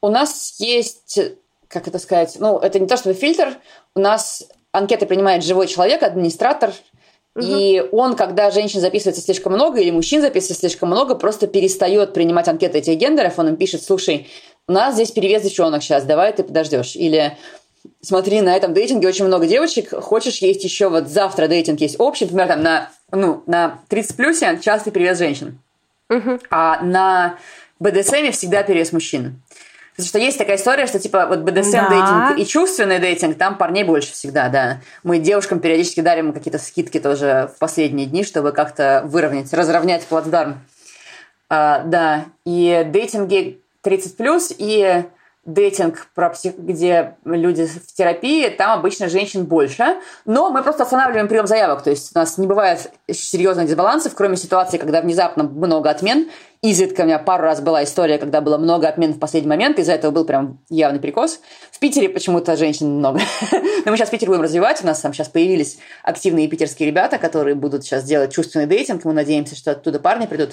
[0.00, 1.18] У нас есть,
[1.68, 3.56] как это сказать, ну, это не то чтобы фильтр,
[3.94, 6.72] у нас анкеты принимает живой человек, администратор,
[7.34, 7.46] Угу.
[7.46, 12.46] И он, когда женщин записывается слишком много или мужчин записывается слишком много, просто перестает принимать
[12.48, 13.38] анкеты этих гендеров.
[13.38, 14.28] Он им пишет, слушай,
[14.68, 16.94] у нас здесь перевес девчонок сейчас, давай ты подождешь.
[16.94, 17.38] Или
[18.00, 22.24] смотри, на этом дейтинге очень много девочек, хочешь есть еще вот завтра дейтинг есть общий,
[22.24, 25.58] например, там на, ну, на 30 плюсе частый перевес женщин.
[26.10, 26.40] Угу.
[26.50, 27.38] А на
[27.80, 29.40] БДСМе всегда перевес мужчин.
[29.92, 34.12] Потому что есть такая история, что типа вот БДСМ-дейтинг и чувственный дейтинг, там парней больше
[34.12, 34.80] всегда, да.
[35.02, 40.60] Мы девушкам периодически дарим какие-то скидки тоже в последние дни, чтобы как-то выровнять, разровнять плацдарм.
[41.50, 45.04] А, да, и дейтинги 30+, плюс и
[45.44, 46.56] дейтинг, про псих...
[46.56, 49.96] где люди в терапии, там обычно женщин больше.
[50.24, 51.82] Но мы просто останавливаем прием заявок.
[51.82, 56.28] То есть у нас не бывает серьезных дисбалансов, кроме ситуации, когда внезапно много отмен.
[56.62, 59.94] Изредка у меня пару раз была история, когда было много отмен в последний момент, из-за
[59.94, 61.40] этого был прям явный прикос.
[61.72, 63.18] В Питере почему-то женщин много.
[63.84, 64.80] Но мы сейчас Питер будем развивать.
[64.84, 69.04] У нас там сейчас появились активные питерские ребята, которые будут сейчас делать чувственный дейтинг.
[69.04, 70.52] Мы надеемся, что оттуда парни придут.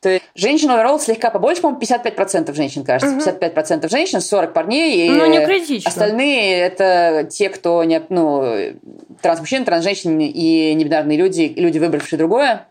[0.00, 3.16] То есть женщин overall слегка побольше, по-моему, 55% женщин, кажется.
[3.16, 3.38] Угу.
[3.38, 5.06] 55% женщин, 40 парней.
[5.06, 5.90] И ну, не критично.
[5.90, 8.74] Остальные– это те, кто не, ну,
[9.20, 12.66] транс-мужчины, транс-женщины и небинарные люди, люди, выбравшие другое.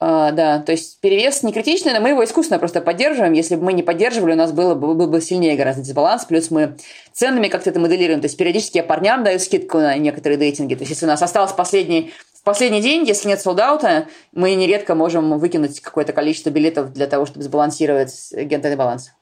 [0.00, 3.32] Uh, да, то есть перевес не критичный, но мы его искусственно просто поддерживаем.
[3.32, 6.26] Если бы мы не поддерживали, у нас было бы, был бы сильнее гораздо дисбаланс.
[6.26, 6.76] Плюс мы
[7.12, 8.20] ценами как-то это моделируем.
[8.20, 10.74] То есть периодически я парням даю скидку на некоторые дейтинги.
[10.74, 12.12] То есть если у нас остался последний
[12.44, 17.42] последний день, если нет солдата, мы нередко можем выкинуть какое-то количество билетов для того, чтобы
[17.42, 19.12] сбалансировать гендерный баланс.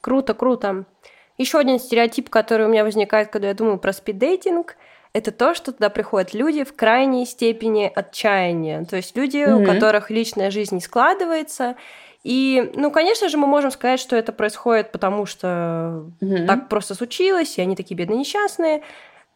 [0.00, 0.84] Круто, круто.
[1.38, 4.76] Еще один стереотип, который у меня возникает, когда я думаю про спиддейтинг,
[5.12, 8.84] это то, что туда приходят люди в крайней степени отчаяния.
[8.84, 9.62] То есть люди, mm-hmm.
[9.62, 11.76] у которых личная жизнь не складывается.
[12.24, 16.46] И, ну, конечно же, мы можем сказать, что это происходит потому, что mm-hmm.
[16.46, 18.82] так просто случилось, и они такие бедные несчастные.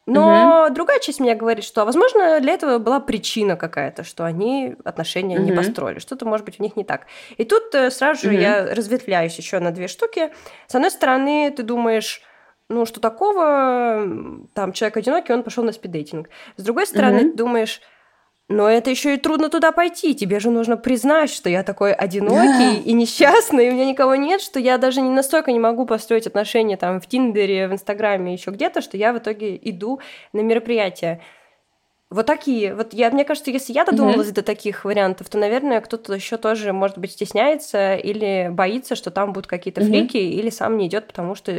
[0.09, 0.75] Но угу.
[0.75, 5.45] другая часть меня говорит, что, возможно, для этого была причина какая-то, что они отношения угу.
[5.45, 7.07] не построили, что-то, может быть, у них не так.
[7.37, 8.39] И тут э, сразу же угу.
[8.39, 10.31] я разветвляюсь еще на две штуки.
[10.67, 12.23] С одной стороны, ты думаешь,
[12.71, 14.07] ну, что такого,
[14.55, 16.31] там, человек одинокий, он пошел на спиддейтинг.
[16.57, 17.31] С другой стороны, угу.
[17.31, 17.83] ты думаешь,
[18.49, 20.15] но это еще и трудно туда пойти.
[20.15, 24.41] Тебе же нужно признать, что я такой одинокий и несчастный, и у меня никого нет,
[24.41, 28.51] что я даже не настолько не могу построить отношения там в Тиндере, в Инстаграме, еще
[28.51, 30.01] где-то, что я в итоге иду
[30.33, 31.21] на мероприятие.
[32.09, 32.75] Вот такие.
[32.75, 34.35] Вот я, мне кажется, если я додумалась mm-hmm.
[34.35, 39.35] до таких вариантов, то, наверное, кто-то еще тоже, может быть, стесняется или боится, что там
[39.35, 39.89] будут какие-то mm-hmm.
[39.89, 41.53] фрики, или сам не идет, потому что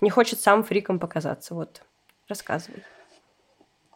[0.00, 1.54] не хочет сам фриком показаться.
[1.54, 1.82] Вот,
[2.28, 2.82] рассказывай.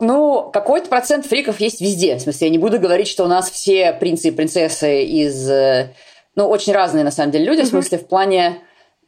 [0.01, 2.17] Ну, какой-то процент фриков есть везде.
[2.17, 5.49] В смысле, я не буду говорить, что у нас все принцы и принцессы из...
[5.49, 5.93] Э,
[6.35, 7.61] ну, очень разные, на самом деле, люди.
[7.61, 7.65] Mm-hmm.
[7.65, 8.59] В смысле, в плане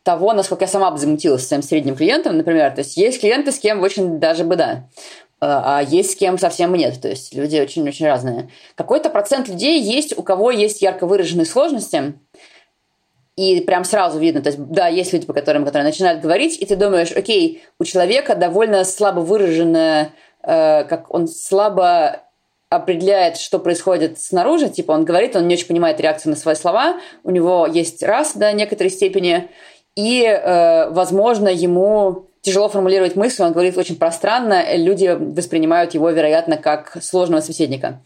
[0.05, 2.71] того, насколько я сама бы замутилась с своим средним клиентом, например.
[2.71, 4.89] То есть, есть клиенты, с кем очень даже бы да.
[5.41, 7.01] А, а есть с кем совсем нет.
[7.01, 8.49] То есть, люди очень-очень разные.
[8.77, 12.15] Какой-то процент людей есть, у кого есть ярко выраженные сложности,
[13.37, 16.65] и прям сразу видно, то есть, да, есть люди, по которым, которые начинают говорить, и
[16.65, 20.13] ты думаешь, окей, у человека довольно слабо выраженная
[20.47, 22.23] Э, как он слабо
[22.71, 27.01] определяет, что происходит снаружи, типа он говорит, он не очень понимает реакцию на свои слова,
[27.25, 29.49] у него есть раз до некоторой степени,
[29.97, 36.57] и, э, возможно, ему тяжело формулировать мысли, он говорит очень пространно, люди воспринимают его, вероятно,
[36.57, 38.01] как сложного собеседника.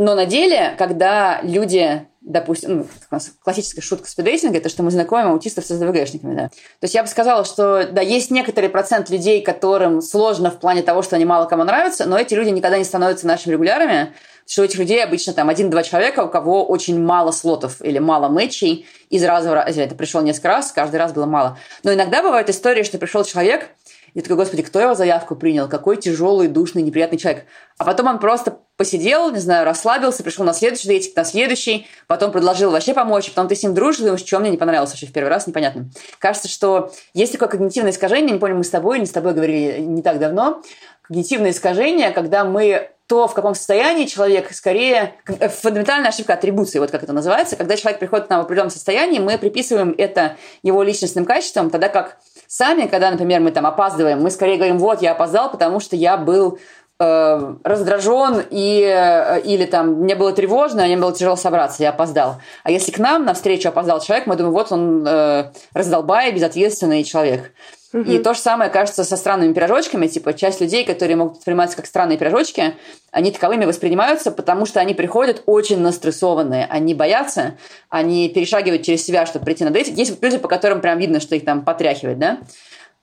[0.00, 5.64] Но на деле, когда люди допустим, ну, классическая шутка спидрейтинга, это что мы знакомим аутистов
[5.64, 6.48] с СДВГшниками, да.
[6.48, 10.82] То есть я бы сказала, что, да, есть некоторый процент людей, которым сложно в плане
[10.82, 14.12] того, что они мало кому нравятся, но эти люди никогда не становятся нашими регулярами,
[14.46, 18.28] что у этих людей обычно там один-два человека, у кого очень мало слотов или мало
[18.28, 21.58] матчей, из раза в раз, это пришел несколько раз, каждый раз было мало.
[21.84, 23.68] Но иногда бывают истории, что пришел человек,
[24.14, 25.68] и такой, господи, кто его заявку принял?
[25.68, 27.44] Какой тяжелый, душный, неприятный человек.
[27.78, 32.32] А потом он просто посидел, не знаю, расслабился, пришел на следующий дейтинг, на следующий, потом
[32.32, 35.12] предложил вообще помочь, потом ты с ним дружишь, думаешь, что мне не понравилось вообще в
[35.12, 35.90] первый раз, непонятно.
[36.18, 39.80] Кажется, что есть такое когнитивное искажение, не помню, мы с тобой или с тобой говорили
[39.80, 40.62] не так давно,
[41.02, 46.92] когнитивное искажение, когда мы то, в каком состоянии человек, скорее, э, фундаментальная ошибка атрибуции, вот
[46.92, 50.80] как это называется, когда человек приходит к нам в определенном состоянии, мы приписываем это его
[50.84, 52.18] личностным качествам, тогда как
[52.50, 56.16] сами, когда, например, мы там опаздываем, мы скорее говорим, вот, я опоздал, потому что я
[56.16, 56.58] был
[56.98, 62.40] э, раздражен и, э, или там мне было тревожно, мне было тяжело собраться, я опоздал.
[62.64, 67.04] А если к нам на встречу опоздал человек, мы думаем, вот он э, раздолбай, безответственный
[67.04, 67.52] человек.
[67.92, 70.06] И то же самое кажется со странными пирожочками.
[70.06, 72.74] Типа, часть людей, которые могут восприниматься как странные пирожочки,
[73.10, 76.66] они таковыми воспринимаются, потому что они приходят очень настрессованные.
[76.70, 77.56] Они боятся,
[77.88, 79.88] они перешагивают через себя, чтобы прийти на дейт.
[79.88, 82.38] Есть люди, по которым прям видно, что их там потряхивает, да?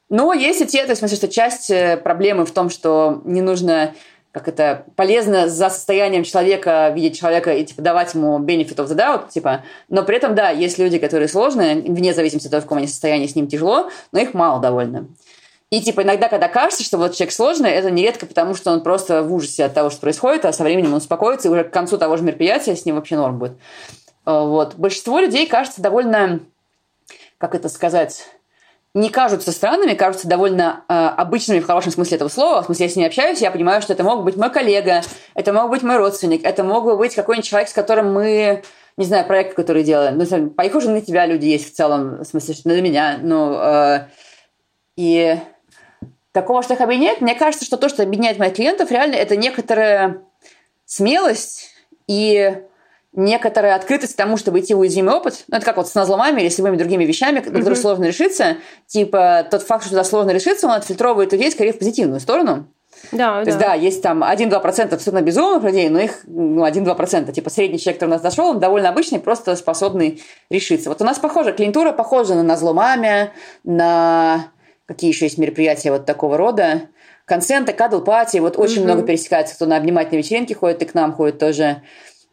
[0.09, 3.21] Но есть и те, то есть, в смысле, что часть э, проблемы в том, что
[3.25, 3.93] не нужно
[4.37, 8.95] как это полезно за состоянием человека видеть человека и типа давать ему benefit of the
[8.95, 12.65] doubt, типа, но при этом, да, есть люди, которые сложные, вне зависимости от того, в
[12.65, 15.07] каком они состоянии, с ним тяжело, но их мало довольно.
[15.71, 19.23] И типа иногда, когда кажется, что вот человек сложный, это нередко потому, что он просто
[19.23, 21.97] в ужасе от того, что происходит, а со временем он успокоится, и уже к концу
[21.97, 23.53] того же мероприятия с ним вообще норм будет.
[24.23, 24.75] Вот.
[24.75, 26.41] Большинство людей кажется довольно,
[27.37, 28.27] как это сказать,
[28.93, 32.61] не кажутся странными, кажутся довольно э, обычными в хорошем смысле этого слова.
[32.61, 35.01] В смысле, я с ней общаюсь, я понимаю, что это мог быть мой коллега,
[35.35, 38.63] это мог быть мой родственник, это мог бы быть какой-нибудь человек, с которым мы,
[38.97, 40.17] не знаю, проект, который делаем.
[40.17, 43.19] Ну, похоже на тебя люди есть в целом, в смысле, что на меня.
[43.21, 44.07] Ну, э,
[44.95, 45.37] и
[46.31, 50.21] такого, что их объединяет, мне кажется, что то, что объединяет моих клиентов, реально это некоторая
[50.85, 51.69] смелость
[52.07, 52.63] и
[53.17, 55.43] некоторая открытость к тому, чтобы идти в уязвимый опыт.
[55.47, 57.75] Ну, это как вот с назломами или с любыми другими вещами, на которые mm-hmm.
[57.75, 58.57] сложно решиться.
[58.85, 62.67] Типа тот факт, что туда сложно решиться, он отфильтровывает людей скорее в позитивную сторону.
[63.11, 63.51] Да, То да.
[63.51, 67.31] есть, да, есть там 1-2% абсолютно безумных людей, но их ну, 1-2%.
[67.31, 70.89] Типа средний человек, который у нас дошел, он довольно обычный, просто способный решиться.
[70.89, 73.31] Вот у нас похоже, клиентура похожа на назломами,
[73.63, 74.51] на
[74.85, 76.83] какие еще есть мероприятия вот такого рода.
[77.25, 78.83] Консенты, кадл пати, вот очень mm-hmm.
[78.83, 81.81] много пересекается, кто на обнимательные вечеринки ходит и к нам ходит тоже.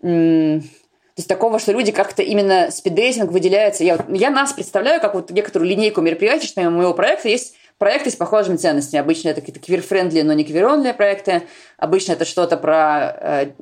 [0.05, 3.85] То есть такого, что люди как-то именно спиддейтинг выделяется.
[3.85, 8.17] Я, я нас представляю как вот некоторую линейку мероприятий, что моего проекта есть проекты с
[8.17, 9.01] похожими ценностями.
[9.01, 11.45] Обычно это какие-то квир- friendly, но не квир проекты.
[11.79, 13.53] Обычно это что-то про э,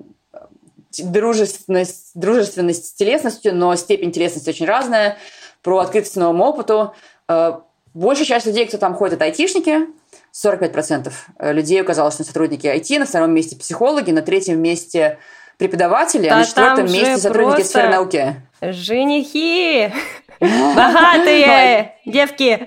[0.98, 5.18] дружественность, дружественность с телесностью, но степень телесности очень разная.
[5.62, 6.94] Про открытость новому опыту.
[7.28, 7.60] Э,
[7.94, 9.86] большая часть людей, кто там ходит, это айтишники.
[10.34, 11.12] 45%
[11.52, 15.18] людей оказалось на сотрудники IT, на втором месте психологи, на третьем месте
[15.58, 18.34] преподаватели, да, а на четвертом месте сотрудники сферы науки.
[18.60, 19.92] Женихи!
[20.40, 22.66] Богатые девки!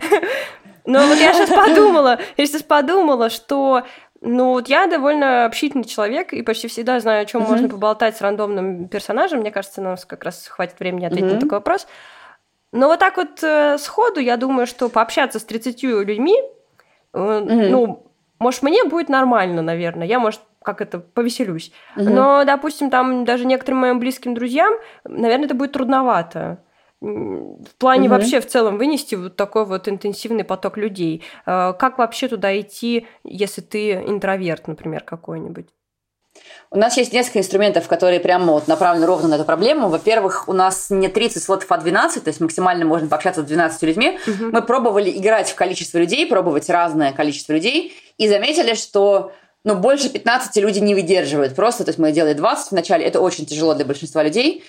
[0.86, 3.84] Ну вот я сейчас подумала, я сейчас подумала, что
[4.22, 7.50] ну, вот я довольно общительный человек и почти всегда знаю, о чем uh-huh.
[7.50, 9.42] можно поболтать с рандомным персонажем.
[9.42, 11.36] Мне кажется, нам как раз хватит времени ответить uh-huh.
[11.36, 11.88] на такой вопрос.
[12.72, 16.42] Но вот так вот э, сходу, я думаю, что пообщаться с 30 людьми,
[17.14, 17.70] э, uh-huh.
[17.70, 20.08] ну, может, мне будет нормально, наверное.
[20.08, 21.72] Я, может, как это, повеселюсь.
[21.96, 22.10] Угу.
[22.10, 24.74] Но, допустим, там даже некоторым моим близким друзьям,
[25.06, 26.60] наверное, это будет трудновато
[27.02, 28.16] в плане угу.
[28.16, 31.24] вообще в целом вынести вот такой вот интенсивный поток людей.
[31.46, 35.68] Э, как вообще туда идти, если ты интроверт, например, какой-нибудь?
[36.72, 39.88] У нас есть несколько инструментов, которые прямо вот направлены ровно на эту проблему.
[39.88, 43.82] Во-первых, у нас не 30 слотов, а 12, то есть максимально можно пообщаться с 12
[43.84, 44.20] людьми.
[44.28, 44.46] Угу.
[44.52, 49.32] Мы пробовали играть в количество людей, пробовать разное количество людей, и заметили, что
[49.66, 51.84] но больше 15 люди не выдерживают просто.
[51.84, 54.64] То есть мы делали 20 вначале, это очень тяжело для большинства людей.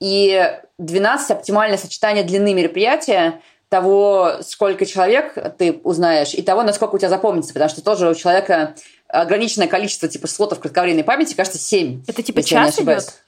[0.00, 6.98] И 12– оптимальное сочетание длины мероприятия, того, сколько человек ты узнаешь, и того, насколько у
[6.98, 8.74] тебя запомнится, потому что тоже у человека
[9.06, 12.02] ограниченное количество типа слотов кратковременной памяти, кажется, 7.
[12.08, 13.22] Это типа час идет?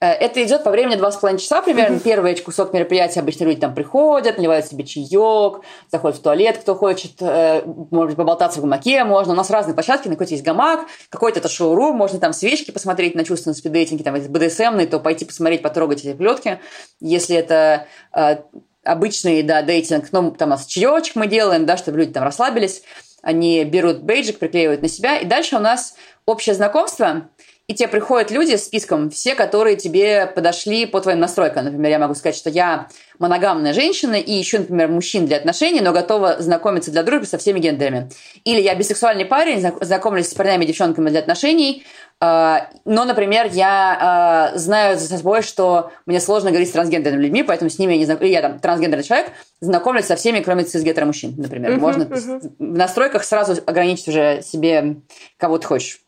[0.00, 1.96] Э, это идет по времени 2,5 часа примерно.
[1.96, 2.02] Mm-hmm.
[2.02, 5.60] Первый кусок мероприятия обычно люди там приходят, наливают себе чаек,
[5.90, 9.34] заходят в туалет, кто хочет, э, может быть, поболтаться в гамаке можно.
[9.34, 13.14] У нас разные площадки, на какой-то есть гамак, какой-то это шоурум, можно там свечки посмотреть
[13.14, 16.60] на чувственные спиддейтинги, там, БДСМные, то пойти посмотреть, потрогать эти плетки.
[17.00, 18.38] Если это э,
[18.84, 22.82] обычный, да, дейтинг, ну, там у нас чаечек мы делаем, да, чтобы люди там расслабились,
[23.22, 27.28] они берут бейджик, приклеивают на себя, и дальше у нас общее знакомство–
[27.70, 31.66] и тебе приходят люди с списком, все, которые тебе подошли по твоим настройкам.
[31.66, 32.88] Например, я могу сказать, что я
[33.20, 37.60] моногамная женщина и ищу, например, мужчин для отношений, но готова знакомиться для дружбы со всеми
[37.60, 38.10] гендерами.
[38.42, 41.84] Или я бисексуальный парень, знакомлюсь с парнями и девчонками для отношений,
[42.18, 47.44] а, но, например, я а, знаю за собой, что мне сложно говорить с трансгендерными людьми,
[47.44, 48.34] поэтому с ними я не знакомлюсь.
[48.34, 49.30] Я там трансгендерный человек,
[49.60, 51.70] знакомлюсь со всеми, кроме цисгетера мужчин, например.
[51.70, 52.52] Uh-huh, Можно uh-huh.
[52.58, 54.96] в настройках сразу ограничить уже себе
[55.38, 56.00] кого ты хочешь.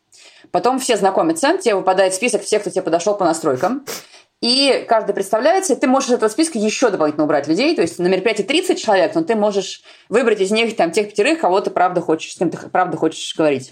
[0.51, 3.85] Потом все знакомятся, тебе выпадает список всех, кто тебе подошел по настройкам.
[4.41, 7.73] И каждый представляется, и ты можешь из этого списка еще дополнительно убрать людей.
[7.75, 11.39] То есть на мероприятии 30 человек, но ты можешь выбрать из них там тех пятерых,
[11.39, 13.71] кого ты правда хочешь, с кем ты правда хочешь говорить.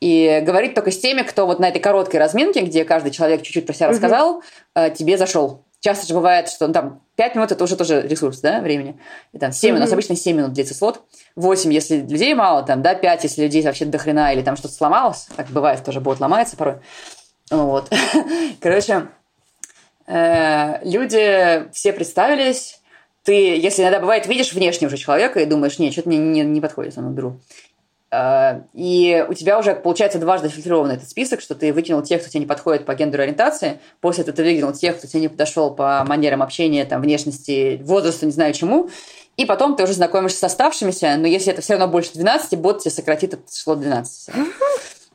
[0.00, 3.66] И говорить только с теми, кто вот на этой короткой разминке, где каждый человек чуть-чуть
[3.66, 4.94] про себя рассказал, угу.
[4.94, 5.64] тебе зашел.
[5.82, 8.98] Часто же бывает, что ну, там 5 минут это уже тоже ресурс, да, времени.
[9.32, 9.76] И там 7, mm-hmm.
[9.76, 11.02] у нас обычно 7 минут длится слот.
[11.34, 14.74] 8, если людей мало, там, да, 5, если людей вообще до хрена, или там что-то
[14.74, 15.26] сломалось.
[15.36, 16.76] Так бывает, тоже бот ломается порой.
[17.50, 17.90] Вот.
[18.60, 19.08] Короче,
[20.06, 22.80] э, люди все представились.
[23.24, 26.60] Ты, если иногда бывает, видишь внешне уже человека и думаешь, нет, что-то мне не, не
[26.60, 27.40] подходит, он беру.
[28.12, 32.30] Э, и у тебя уже, получается, дважды фильтрованный этот список, что ты выкинул тех, кто
[32.30, 35.74] тебе не подходит по гендеру ориентации, после этого ты выкинул тех, кто тебе не подошел
[35.74, 38.90] по манерам общения, там, внешности, возрасту, не знаю чему,
[39.38, 42.80] и потом ты уже знакомишься с оставшимися, но если это все равно больше 12, бот
[42.80, 44.34] тебе сократит это число 12.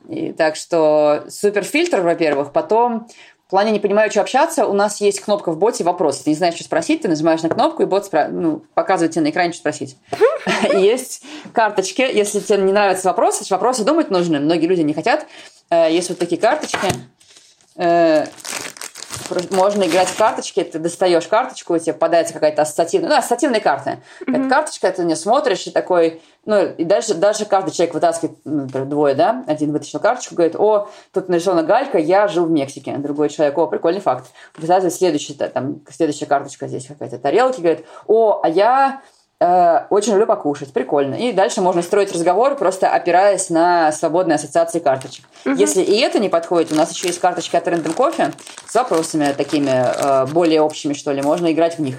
[0.08, 2.52] И, так что супер фильтр, во-первых.
[2.52, 3.08] Потом
[3.48, 6.18] в плане не понимаю, что общаться, у нас есть кнопка в боте «Вопрос».
[6.18, 8.28] Ты не знаешь, что спросить, ты нажимаешь на кнопку, и бот спра...
[8.30, 9.96] ну, показывает тебе на экране, что спросить.
[10.74, 11.22] Есть
[11.54, 14.38] карточки, если тебе не нравятся вопросы, вопросы думать нужны.
[14.38, 15.26] Многие люди не хотят.
[15.70, 16.88] Э, есть вот такие карточки
[17.76, 18.26] э,
[19.50, 23.98] можно играть в карточки, ты достаешь карточку, у тебя попадается какая-то ассоциативная, ну, ассоциативная карта.
[24.20, 24.36] Mm-hmm.
[24.38, 28.62] Эта карточка, ты не смотришь, и такой, ну, и дальше, дальше каждый человек вытаскивает, ну,
[28.62, 32.96] например, двое, да, один вытащил карточку, говорит, о, тут нарисована галька, я жил в Мексике.
[32.96, 34.30] Другой человек, о, прикольный факт.
[34.56, 39.02] Вытаскивает следующий, там, следующая карточка здесь какая-то тарелки, говорит, о, а я
[39.40, 41.14] очень люблю покушать, прикольно.
[41.14, 45.24] И дальше можно строить разговор, просто опираясь на свободные ассоциации карточек.
[45.46, 45.54] Угу.
[45.54, 48.34] Если и это не подходит, у нас еще есть карточки от Random Coffee
[48.66, 51.98] с вопросами такими э, более общими, что ли, можно играть в них.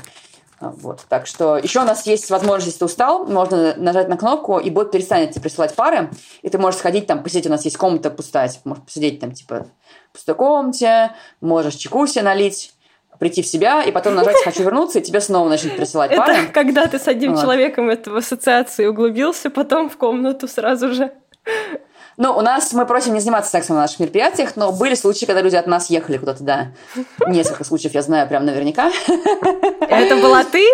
[0.59, 1.05] А, вот.
[1.07, 4.69] Так что еще у нас есть возможность, если ты устал, можно нажать на кнопку, и
[4.69, 6.09] бот перестанет тебе присылать пары,
[6.41, 9.31] и ты можешь сходить там, посидеть, у нас есть комната пустая, типа, можешь посидеть там,
[9.31, 9.67] типа,
[10.09, 12.73] в пустой комнате, можешь чеку себе налить,
[13.19, 16.33] прийти в себя, и потом нажать «хочу вернуться», и тебе снова начнут присылать пары.
[16.33, 17.41] Это когда ты с одним вот.
[17.41, 21.11] человеком это в ассоциации углубился, потом в комнату сразу же.
[22.17, 25.41] Ну, у нас мы просим не заниматься сексом на наших мероприятиях, но были случаи, когда
[25.41, 26.67] люди от нас ехали куда-то, да.
[27.27, 28.91] Несколько случаев я знаю прям наверняка.
[29.79, 30.65] Это была ты?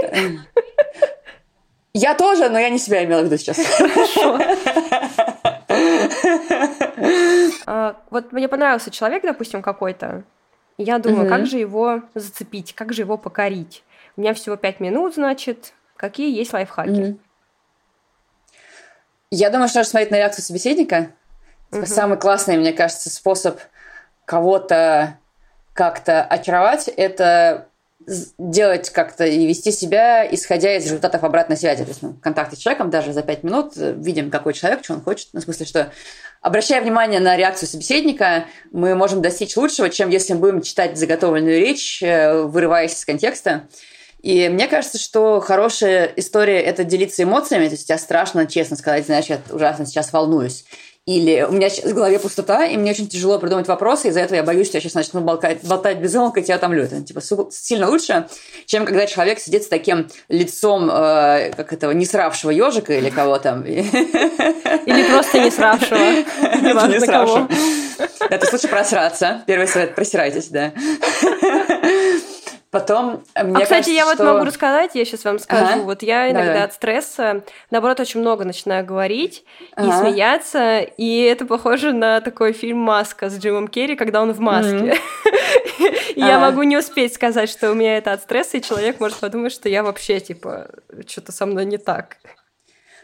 [1.94, 3.58] Я тоже, но я не себя имела в виду сейчас.
[3.58, 4.40] Хорошо.
[7.68, 10.24] А, вот мне понравился человек, допустим, какой-то,
[10.78, 11.30] я думаю, угу.
[11.30, 13.84] как же его зацепить, как же его покорить.
[14.18, 16.90] У меня всего пять минут, значит, какие есть лайфхаки?
[16.90, 17.20] Угу.
[19.32, 21.12] Я думаю, что нужно смотреть на реакцию собеседника.
[21.72, 21.86] Угу.
[21.86, 23.60] Самый классный, мне кажется, способ
[24.26, 25.18] кого-то
[25.74, 27.68] как-то очаровать– это
[28.38, 31.84] делать как-то и вести себя, исходя из результатов обратной связи.
[31.84, 34.94] То есть ну, контакты с человеком даже за пять минут э, видим, какой человек, что
[34.94, 35.30] он хочет.
[35.34, 35.92] Ну, в смысле, что
[36.46, 41.60] обращая внимание на реакцию собеседника, мы можем достичь лучшего, чем если мы будем читать заготовленную
[41.60, 43.68] речь, э, вырываясь из контекста.
[44.22, 47.66] И мне кажется, что хорошая история– это делиться эмоциями.
[47.66, 50.66] То есть тебя страшно, честно сказать, знаешь, я ужасно сейчас волнуюсь.
[51.08, 54.38] Или у меня сейчас в голове пустота, и мне очень тяжело придумать вопросы, из-за этого
[54.38, 56.82] я боюсь, что я сейчас начну болтать, болтать без умолка, и тебя отомлю.
[56.82, 58.28] Это типа сильно лучше,
[58.66, 63.38] чем когда человек сидит с таким лицом, э, как этого, не сравшего ежика или кого
[63.38, 63.64] там.
[64.86, 65.98] Или просто не сравшего.
[66.88, 67.48] Не кого.
[68.30, 69.44] Это лучше просраться.
[69.48, 70.74] Первый совет– просирайтесь, да.
[72.76, 74.26] Потом, э, мне а, кстати, кажется, я что...
[74.26, 75.76] вот могу рассказать, я сейчас вам скажу.
[75.76, 75.82] Ага.
[75.84, 76.64] Вот я иногда Давай.
[76.66, 79.46] от стресса, наоборот, очень много начинаю говорить
[79.78, 79.88] ага.
[79.88, 84.42] и смеяться, и это похоже на такой фильм «Маска» с Джимом Керри, когда он в
[84.42, 84.98] маске.
[86.18, 89.54] Я могу не успеть сказать, что у меня это от стресса, и человек может подумать,
[89.54, 90.68] что я вообще, типа,
[91.08, 92.18] что-то со мной не так.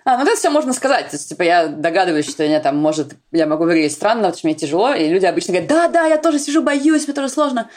[0.04, 1.10] А, ну это все можно сказать.
[1.10, 4.48] То есть, типа, я догадываюсь, что я там, может, я могу выглядеть странно, потому что
[4.48, 7.70] мне тяжело, и люди обычно говорят, да-да, я тоже сижу, боюсь, мне тоже сложно.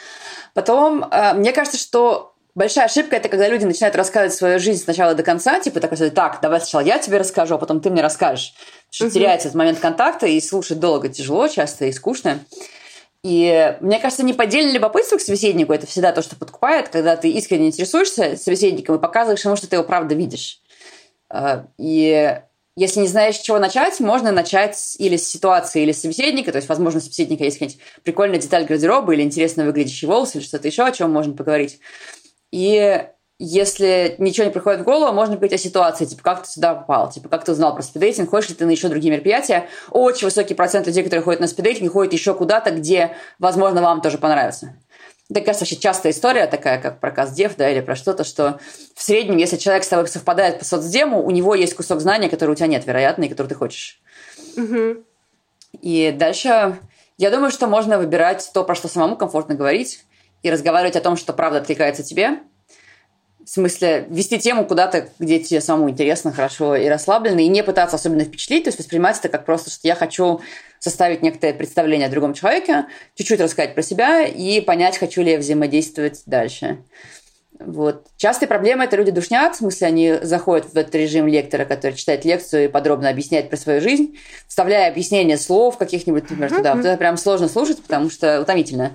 [0.53, 5.13] Потом, э, мне кажется, что большая ошибка– это когда люди начинают рассказывать свою жизнь сначала
[5.13, 8.55] до конца, типа такой, так, давай сначала я тебе расскажу, а потом ты мне расскажешь.
[8.89, 9.13] Что угу.
[9.13, 12.39] теряется этот момент контакта, и слушать долго тяжело, часто и скучно.
[13.23, 17.67] И мне кажется, неподдельное любопытство к собеседнику– это всегда то, что подкупает, когда ты искренне
[17.67, 20.61] интересуешься собеседником и показываешь ему, что ты его правда видишь.
[21.35, 22.39] Э, и
[22.77, 26.51] если не знаешь, с чего начать, можно начать или с ситуации, или с собеседника.
[26.51, 30.43] То есть, возможно, у собеседника есть какая-нибудь прикольная деталь гардероба или интересно выглядящий волос или
[30.43, 31.79] что-то еще, о чем можно поговорить.
[32.51, 33.05] И
[33.37, 37.09] если ничего не приходит в голову, можно говорить о ситуации, типа, как ты сюда попал,
[37.09, 39.67] типа, как ты узнал про спиддейтинг, хочешь ли ты на еще другие мероприятия.
[39.91, 44.17] Очень высокий процент людей, которые ходят на спиддейтинг, ходят еще куда-то, где, возможно, вам тоже
[44.17, 44.77] понравится.
[45.29, 48.59] Это, кажется, вообще частая история такая, как про Каздев, да, или про что-то, что
[48.93, 52.51] в среднем, если человек с тобой совпадает по соцдему, у него есть кусок знания, который
[52.51, 53.99] у тебя нет, вероятно, и который ты хочешь.
[54.55, 55.03] Угу.
[55.81, 56.77] И дальше
[57.17, 60.05] я думаю, что можно выбирать то, про что самому комфортно говорить,
[60.43, 62.39] и разговаривать о том, что правда откликается тебе.
[63.43, 67.95] В смысле, вести тему куда-то, где тебе самому интересно, хорошо и расслабленно, и не пытаться
[67.95, 70.41] особенно впечатлить, то есть воспринимать это как просто, что я хочу
[70.85, 75.39] составить некоторое представление о другом человеке, чуть-чуть рассказать про себя и понять, хочу ли я
[75.39, 76.77] взаимодействовать дальше.
[77.59, 78.05] Вот.
[78.17, 82.23] Частые проблемы это люди душнят, в смысле они заходят в этот режим лектора, который читает
[82.23, 84.15] лекцию и подробно объясняет про свою жизнь,
[84.47, 86.75] вставляя объяснение слов каких-нибудь, например, туда.
[86.75, 88.91] Вот это прям сложно слушать, потому что утомительно.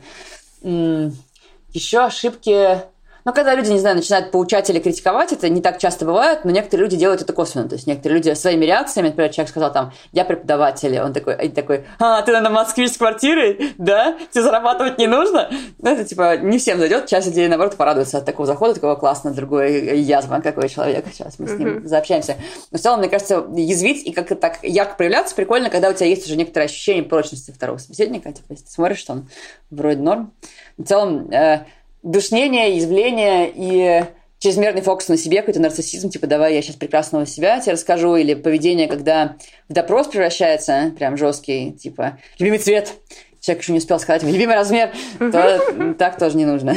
[0.62, 2.78] Еще ошибки
[3.24, 6.50] но когда люди, не знаю, начинают поучать или критиковать, это не так часто бывает, но
[6.50, 7.68] некоторые люди делают это косвенно.
[7.68, 11.48] То есть некоторые люди своими реакциями, например, человек сказал там, я преподаватель, он такой, и
[11.48, 13.74] такой, а, ты на москвич с квартирой?
[13.78, 14.16] Да?
[14.30, 15.50] Тебе зарабатывать не нужно?
[15.78, 19.32] Ну, это типа не всем зайдет, часть людей, наоборот, порадуется от такого захода, такого классно,
[19.32, 21.86] другой язва, какой человек, сейчас мы с ним mm-hmm.
[21.86, 22.36] заобщаемся.
[22.70, 26.06] Но в целом, мне кажется, язвить и как-то так ярко проявляться прикольно, когда у тебя
[26.06, 29.28] есть уже некоторое ощущение прочности второго собеседника, типа, если ты смотришь, что он
[29.70, 30.32] вроде норм.
[30.78, 31.66] В целом, э,
[32.02, 34.04] душнение, извление и
[34.38, 38.34] чрезмерный фокус на себе, какой-то нарциссизм, типа давай я сейчас прекрасного себя тебе расскажу, или
[38.34, 39.36] поведение, когда
[39.68, 42.94] в допрос превращается, прям жесткий, типа любимый цвет,
[43.40, 46.74] человек еще не успел сказать любимый размер, то так тоже не нужно.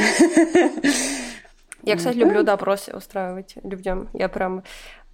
[1.84, 4.08] Я, кстати, люблю допросы устраивать людям.
[4.14, 4.62] Я прям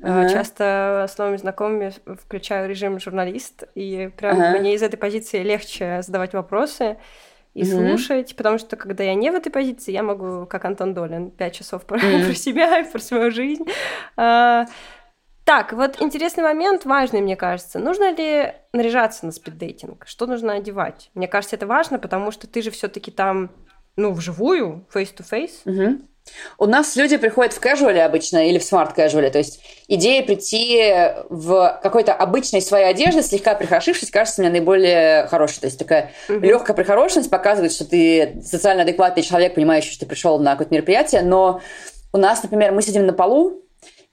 [0.00, 0.28] ага.
[0.28, 1.92] часто с новыми знакомыми
[2.22, 4.58] включаю режим журналист, и прям ага.
[4.58, 6.96] мне из этой позиции легче задавать вопросы
[7.54, 7.96] и mm-hmm.
[7.96, 11.54] слушать, потому что когда я не в этой позиции, я могу, как Антон Долин, пять
[11.54, 12.26] часов про, mm-hmm.
[12.26, 13.64] про себя и про свою жизнь.
[14.16, 14.66] А,
[15.44, 17.80] так, вот интересный момент, важный, мне кажется.
[17.80, 20.06] Нужно ли наряжаться на спиддейтинг?
[20.06, 21.10] Что нужно одевать?
[21.14, 23.50] Мне кажется, это важно, потому что ты же все-таки там,
[23.96, 25.64] ну, вживую, face-to-face.
[25.64, 26.02] Mm-hmm.
[26.58, 30.92] У нас люди приходят в casual обычно или в smart casual, то есть идея прийти
[31.28, 35.60] в какой-то обычной своей одежде, слегка прихорошившись, кажется мне наиболее хорошей.
[35.60, 36.40] То есть такая mm-hmm.
[36.40, 41.22] легкая прихорошенность показывает, что ты социально адекватный человек, понимающий, что ты пришел на какое-то мероприятие,
[41.22, 41.60] но
[42.12, 43.62] у нас, например, мы сидим на полу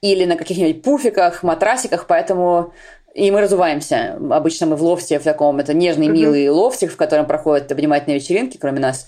[0.02, 2.74] или на каких-нибудь пуфиках, матрасиках, поэтому
[3.14, 4.20] и мы разуваемся.
[4.30, 6.12] Обычно мы в лофте в таком, это нежный, mm-hmm.
[6.12, 9.08] милый лофтик, в котором проходят обнимательные вечеринки, кроме нас.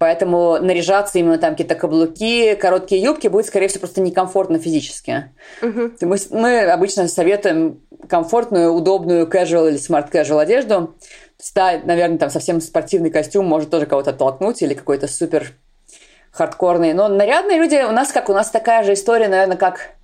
[0.00, 5.30] Поэтому наряжаться именно там какие-то каблуки, короткие юбки будет, скорее всего, просто некомфортно физически.
[5.60, 5.94] Uh-huh.
[6.00, 10.96] Мы, мы обычно советуем комфортную, удобную casual или smart casual одежду.
[11.54, 15.52] Да, наверное, там совсем спортивный костюм может тоже кого-то оттолкнуть или какой-то супер
[16.32, 16.94] хардкорный.
[16.94, 18.30] Но нарядные люди у нас как?
[18.30, 19.96] У нас такая же история, наверное, как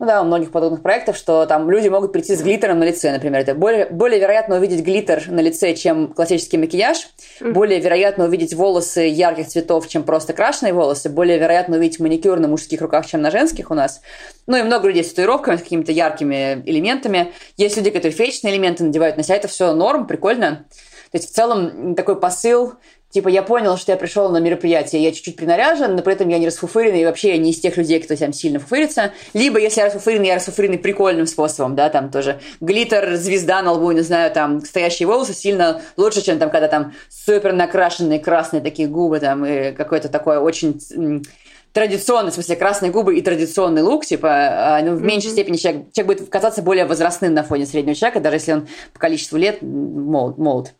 [0.00, 3.12] ну да, у многих подобных проектов, что там люди могут прийти с глиттером на лице,
[3.12, 3.42] например.
[3.42, 6.96] Это более, более вероятно увидеть глиттер на лице, чем классический макияж.
[7.40, 7.52] Mm-hmm.
[7.52, 11.10] Более вероятно увидеть волосы ярких цветов, чем просто крашеные волосы.
[11.10, 14.00] Более вероятно увидеть маникюр на мужских руках, чем на женских у нас.
[14.46, 17.34] Ну и много людей с татуировками, с какими-то яркими элементами.
[17.58, 19.36] Есть люди, которые феечные элементы надевают на себя.
[19.36, 20.64] Это все норм, прикольно.
[21.12, 22.74] То есть в целом такой посыл
[23.10, 26.38] Типа, я понял, что я пришел на мероприятие, я чуть-чуть принаряжен, но при этом я
[26.38, 29.12] не расфуфыренный, и вообще я не из тех людей, кто там сильно фуфырится.
[29.34, 33.90] Либо, если я расфуфыренный, я расфуфыренный прикольным способом, да, там тоже глиттер, звезда на лбу,
[33.90, 38.86] не знаю, там, стоящие волосы сильно лучше, чем там, когда там супер накрашенные красные такие
[38.86, 40.80] губы, там, и какой-то такой очень
[41.72, 45.32] традиционный, в смысле, красные губы и традиционный лук, типа, а, ну, в меньшей mm-hmm.
[45.32, 49.00] степени человек, человек будет казаться более возрастным на фоне среднего человека, даже если он по
[49.00, 50.38] количеству лет молод.
[50.38, 50.74] молод.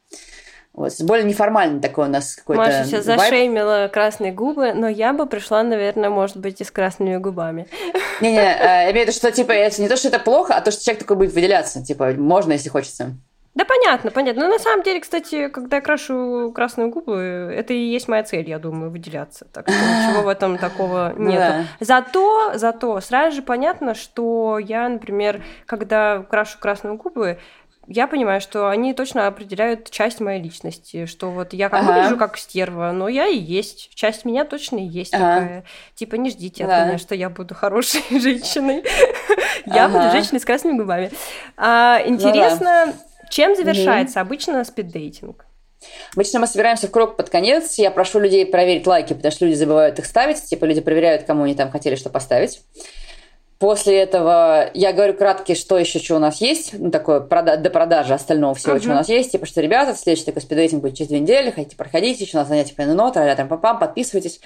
[0.73, 3.21] Вот, более неформальный такой у нас какой-то Маша сейчас вайб.
[3.21, 7.67] зашеймила красные губы, но я бы пришла, наверное, может быть, и с красными губами.
[8.21, 10.61] Не-не, э, я имею в виду, что, типа, это не то, что это плохо, а
[10.61, 11.85] то, что человек такой будет выделяться.
[11.85, 13.17] Типа, можно, если хочется.
[13.55, 14.45] Да понятно, понятно.
[14.45, 18.49] Но на самом деле, кстати, когда я крашу красные губы, это и есть моя цель,
[18.49, 19.45] я думаю, выделяться.
[19.53, 21.41] Так что ничего в этом такого ну нету.
[21.41, 21.65] Да.
[21.81, 27.39] Зато, зато сразу же понятно, что я, например, когда крашу красные губы,
[27.91, 31.93] я понимаю, что они точно определяют часть моей личности, что вот я как ага.
[31.93, 33.91] выгляжу как стерва, но я и есть.
[33.97, 35.41] Часть меня точно и есть ага.
[35.41, 35.65] такая.
[35.97, 36.83] Типа не ждите да.
[36.83, 38.85] от меня, что я буду хорошей женщиной.
[39.67, 41.11] Я буду женщиной с красными губами.
[41.57, 42.95] А, интересно,
[43.29, 45.45] чем завершается обычно спиддейтинг?
[46.15, 47.75] Обычно мы собираемся в круг под конец.
[47.75, 50.41] Я прошу людей проверить лайки, потому что люди забывают их ставить.
[50.45, 52.61] Типа люди проверяют, кому они там хотели что поставить.
[53.61, 57.69] После этого я говорю кратко, что еще что у нас есть, ну, такое прода- до
[57.69, 58.81] продажи остального всего, uh-huh.
[58.81, 59.33] что у нас есть.
[59.33, 62.49] Типа, что, ребята, следующий такой спидрейтинг будет через две недели, хотите проходить, еще у нас
[62.49, 64.41] занятия по ННО, там папам, подписывайтесь.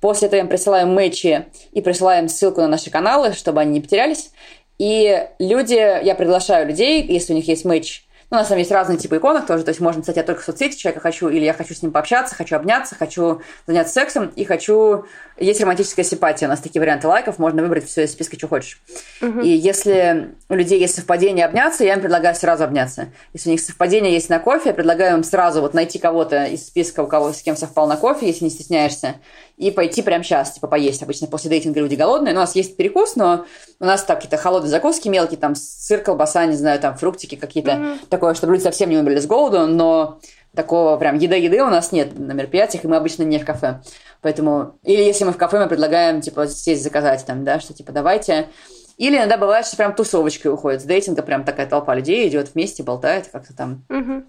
[0.00, 3.80] После этого я им присылаем мэчи и присылаем ссылку на наши каналы, чтобы они не
[3.80, 4.30] потерялись.
[4.78, 8.70] И люди, я приглашаю людей, если у них есть мэч, ну, у нас там есть
[8.70, 11.44] разные типы иконок тоже, то есть можно написать, я только в соцсети человека хочу, или
[11.44, 15.04] я хочу с ним пообщаться, хочу обняться, хочу заняться сексом, и хочу...
[15.36, 18.80] Есть романтическая симпатия, у нас такие варианты лайков, можно выбрать все из списка, что хочешь.
[19.22, 19.40] Угу.
[19.40, 23.08] И если у людей есть совпадение обняться, я им предлагаю сразу обняться.
[23.32, 26.66] Если у них совпадение есть на кофе, я предлагаю им сразу вот найти кого-то из
[26.66, 29.16] списка, у кого с кем совпал на кофе, если не стесняешься,
[29.60, 31.02] и пойти прямо сейчас, типа, поесть.
[31.02, 33.44] Обычно после дейтинга люди голодные, но у нас есть перекус, но
[33.78, 37.72] у нас так какие-то холодные закуски мелкие, там сыр, колбаса, не знаю, там фруктики какие-то.
[37.72, 40.20] Mm-hmm такое, чтобы люди совсем не умерли с голоду, но
[40.54, 43.82] такого прям еда-еды у нас нет на мероприятиях, и мы обычно не в кафе.
[44.20, 47.92] Поэтому, или если мы в кафе, мы предлагаем, типа, сесть заказать там, да, что, типа,
[47.92, 48.48] давайте.
[48.96, 52.82] Или иногда бывает, что прям тусовочкой уходит с дейтинга, прям такая толпа людей идет вместе,
[52.82, 53.84] болтает как-то там.
[53.88, 54.24] Угу.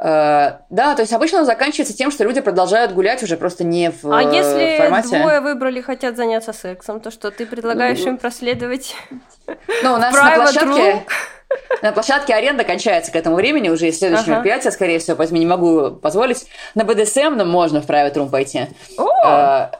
[0.00, 3.90] Uh, да, то есть обычно он заканчивается тем, что люди продолжают гулять уже просто не
[3.90, 5.18] в А если формате.
[5.18, 8.94] двое выбрали, хотят заняться сексом, то что ты предлагаешь ну, им проследовать?
[9.82, 11.04] Ну, у нас на площадке...
[11.82, 14.32] На площадке аренда кончается к этому времени, уже есть следующее ага.
[14.32, 16.46] мероприятие, скорее всего, поэтому не могу позволить.
[16.74, 18.66] На БДСМ нам можно в private room пойти.
[18.98, 19.70] О!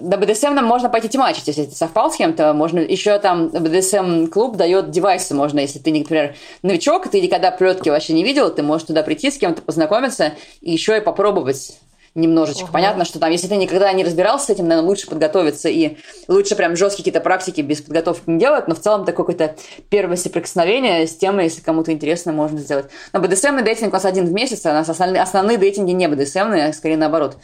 [0.00, 2.52] На BDSM нам можно пойти темачить, если ты совпал с кем-то.
[2.54, 7.88] Можно еще там BDSM клуб дает девайсы, можно, если ты, например, новичок, ты никогда плетки
[7.90, 11.78] вообще не видел, ты можешь туда прийти с кем-то познакомиться и еще и попробовать
[12.14, 12.64] немножечко.
[12.64, 12.72] Угу.
[12.72, 15.96] Понятно, что там, если ты никогда не разбирался с этим, наверное, лучше подготовиться и
[16.28, 19.56] лучше прям жесткие какие-то практики без подготовки не делать, но в целом такое какое-то
[19.90, 22.86] первое соприкосновение с темой, если кому-то интересно, можно сделать.
[23.12, 26.06] Но BDSM дейтинг у нас один в месяц, а у нас основные, основные дейтинги не
[26.06, 27.36] BDSM, а скорее наоборот.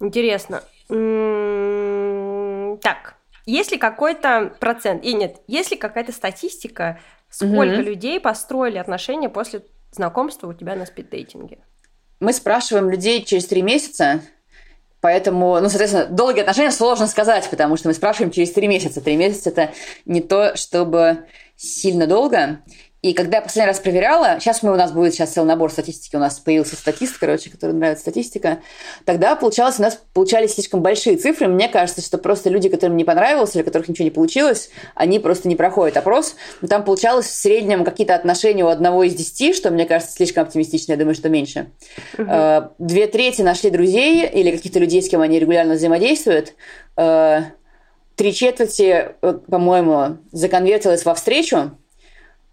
[0.00, 0.62] Интересно.
[2.80, 3.14] Так,
[3.46, 9.62] есть ли какой-то процент, и нет, есть ли какая-то статистика, сколько людей построили отношения после
[9.92, 11.58] знакомства у тебя на спиддейтинге?
[12.20, 14.20] Мы спрашиваем людей через три месяца,
[15.04, 19.02] Поэтому, ну, соответственно, долгие отношения сложно сказать, потому что мы спрашиваем через три месяца.
[19.02, 19.74] Три месяца– это
[20.06, 21.26] не то, чтобы
[21.56, 22.62] сильно долго.
[23.04, 26.16] И когда я последний раз проверяла, сейчас мы, у нас будет сейчас целый набор статистики,
[26.16, 28.60] у нас появился статист, короче, который нравится статистика,
[29.04, 31.48] тогда получалось, у нас получались слишком большие цифры.
[31.48, 35.48] Мне кажется, что просто люди, которым не понравилось или которых ничего не получилось, они просто
[35.48, 36.34] не проходят опрос.
[36.62, 40.44] Но там получалось в среднем какие-то отношения у одного из десяти, что мне кажется слишком
[40.44, 41.66] оптимистично, я думаю, что меньше.
[42.16, 42.26] Угу.
[42.78, 46.54] Две трети нашли друзей или каких-то людей, с кем они регулярно взаимодействуют.
[46.96, 47.42] Э,
[48.16, 51.72] три четверти, э, по-моему, законвертилось во встречу,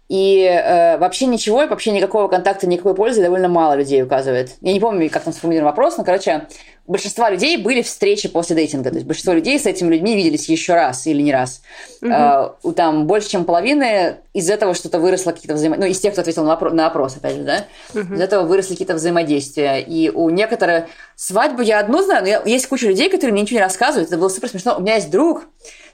[0.08, 4.56] и э, вообще ничего, вообще никакого контакта, никакой пользы довольно мало людей указывает.
[4.60, 6.48] Я не помню, как там сформулирован вопрос, но, короче,
[6.86, 8.90] большинство людей были встречи после дейтинга.
[8.90, 11.62] То есть большинство людей с этими людьми виделись еще раз или не раз.
[12.02, 12.10] Угу.
[12.10, 15.86] Э, там больше, чем половины из этого что-то выросло, какие-то взаимодействия.
[15.86, 17.64] Ну, из тех, кто ответил на, на опрос, опять же, да?
[17.94, 18.14] Угу.
[18.14, 19.80] Из этого выросли какие-то взаимодействия.
[19.80, 20.86] И у некоторых
[21.16, 22.42] свадьбу я одну знаю, но я...
[22.44, 24.08] есть куча людей, которые мне ничего не рассказывают.
[24.08, 24.76] Это было супер смешно.
[24.76, 25.44] У меня есть друг,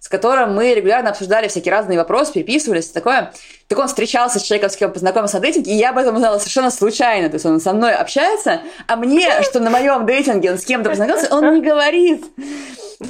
[0.00, 3.32] с которым мы регулярно обсуждали всякие разные вопросы, переписывались, такое.
[3.68, 6.38] Так он встречался с человеком, с кем познакомился на дейтинге, и я об этом узнала
[6.38, 7.28] совершенно случайно.
[7.28, 10.90] То есть он со мной общается, а мне, что на моем дейтинге он с кем-то
[10.90, 12.24] познакомился, он не говорит.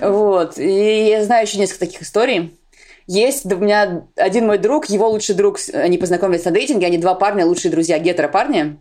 [0.01, 0.59] Вот.
[0.59, 2.59] И я знаю еще несколько таких историй.
[3.07, 7.15] Есть у меня один мой друг, его лучший друг, они познакомились на дейтинге, они два
[7.15, 8.79] парня, лучшие друзья, гетеро-парни.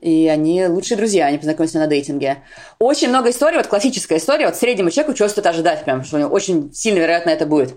[0.00, 2.38] И они лучшие друзья, они познакомились на дейтинге.
[2.78, 6.20] Очень много историй, вот классическая история, вот среднему человеку чего стоит ожидать, прям, что у
[6.20, 7.74] него очень сильно вероятно это будет.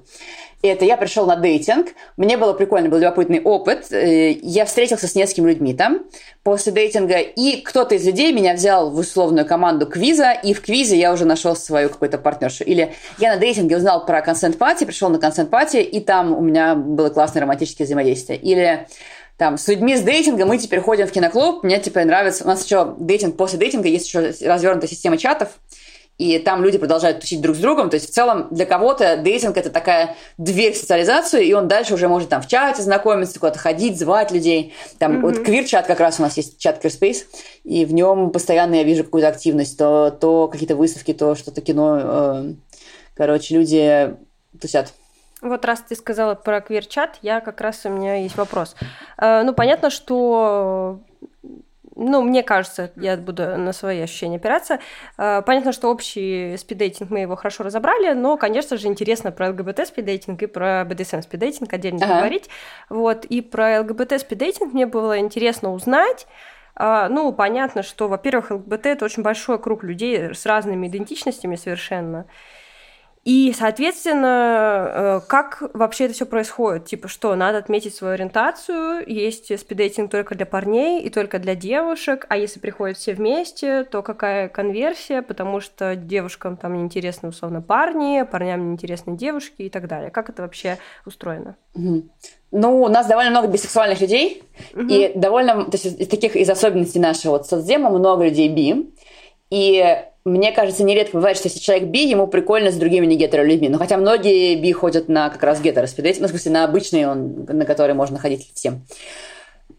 [0.63, 5.15] Это я пришел на дейтинг, мне было прикольно, был любопытный опыт, э, я встретился с
[5.15, 6.05] несколькими людьми там
[6.41, 10.97] после дейтинга, и кто-то из людей меня взял в условную команду квиза, и в квизе
[10.97, 12.63] я уже нашел свою какую-то партнершу.
[12.63, 17.09] Или я на дейтинге узнал про консент-пати, пришел на консент-пати, и там у меня было
[17.09, 18.39] классное романтическое взаимодействие.
[18.39, 18.87] Или
[19.37, 22.63] там, с людьми с дейтинга мы теперь ходим в киноклуб, мне теперь нравится, у нас
[22.63, 25.49] еще дейтинг, после дейтинга есть еще развернутая система чатов,
[26.19, 27.89] и там люди продолжают тусить друг с другом.
[27.89, 31.95] То есть в целом для кого-то дейтинг это такая дверь в социализацию, и он дальше
[31.95, 34.73] уже может там в чате знакомиться, куда-то ходить, звать людей.
[34.99, 35.21] Там mm-hmm.
[35.21, 37.25] вот квир-чат как раз у нас есть чат Queerspace,
[37.63, 41.99] и в нем постоянно я вижу какую-то активность, то, то какие-то выставки, то что-то кино.
[42.01, 42.53] Э,
[43.15, 44.15] короче, люди
[44.61, 44.93] тусят.
[45.43, 48.75] Вот раз ты сказала про квир-чат, я как раз у меня есть вопрос.
[49.17, 51.01] Э, ну, понятно, что
[51.95, 54.79] ну, мне кажется, я буду на свои ощущения опираться.
[55.17, 59.87] Э, понятно, что общий спиддейтинг мы его хорошо разобрали, но, конечно же, интересно про ЛГБТ
[59.87, 62.17] спиддейтинг и про БДСМ спиддейтинг отдельно ага.
[62.19, 62.49] говорить.
[62.89, 66.25] Вот, и про ЛГБТ спиддейтинг мне было интересно узнать.
[66.79, 72.25] Э, ну, понятно, что, во-первых, ЛГБТ это очень большой круг людей с разными идентичностями совершенно.
[73.23, 76.85] И, соответственно, э, как вообще это все происходит?
[76.85, 82.25] Типа, что надо отметить свою ориентацию, есть спиддейтинг только для парней и только для девушек,
[82.27, 88.23] а если приходят все вместе, то какая конверсия, потому что девушкам там неинтересны, условно, парни,
[88.29, 90.11] парням неинтересны девушки и так далее.
[90.11, 91.55] Как это вообще устроено?
[91.73, 94.43] Ну, у нас довольно много бисексуальных людей,
[94.73, 94.85] угу.
[94.87, 98.93] и довольно, то есть из таких из особенностей нашего вот соцдема много людей би,
[99.49, 103.69] и мне кажется, нередко бывает, что если человек би, ему прикольно с другими не людьми.
[103.69, 105.87] Но хотя многие би ходят на как раз гетеро
[106.19, 108.85] ну, в смысле, на обычный, он, на который можно ходить всем.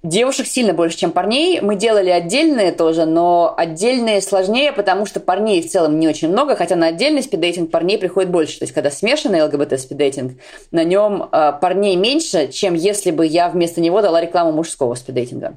[0.03, 1.63] Девушек сильно больше, чем парней.
[1.63, 6.57] Мы делали отдельные тоже, но отдельные сложнее, потому что парней в целом не очень много,
[6.57, 8.59] хотя на отдельный спиддейтинг парней приходит больше.
[8.59, 10.39] То есть, когда смешанный ЛГБТ спиддейтинг,
[10.73, 15.57] на нем э, парней меньше, чем если бы я вместо него дала рекламу мужского спиддейтинга.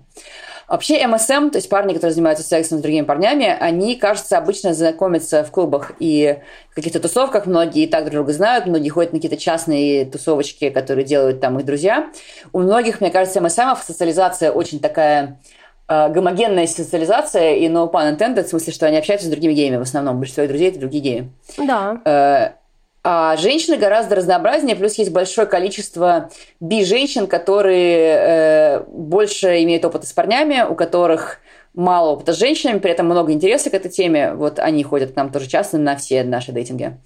[0.67, 5.45] Вообще МСМ, то есть парни, которые занимаются сексом с другими парнями, они, кажется, обычно знакомятся
[5.45, 6.39] в клубах и
[6.71, 7.45] в каких-то тусовках.
[7.45, 11.57] Многие и так друг друга знают, многие ходят на какие-то частные тусовочки, которые делают там
[11.57, 12.09] их друзья.
[12.51, 15.39] У многих, мне кажется, МСМов социализация очень такая
[15.87, 19.77] э, гомогенная социализация и no pun intended, в смысле, что они общаются с другими геями
[19.77, 20.17] в основном.
[20.17, 21.31] Большинство их друзей– это другие геи.
[21.65, 22.01] Да.
[22.03, 22.66] Э,
[23.09, 26.29] а женщины гораздо разнообразнее, плюс есть большое количество
[26.59, 31.39] би-женщин, которые э, больше имеют опыта с парнями, у которых
[31.73, 34.33] мало опыта с женщинами, при этом много интереса к этой теме.
[34.33, 36.97] Вот они ходят к нам тоже часто на все наши дейтинги.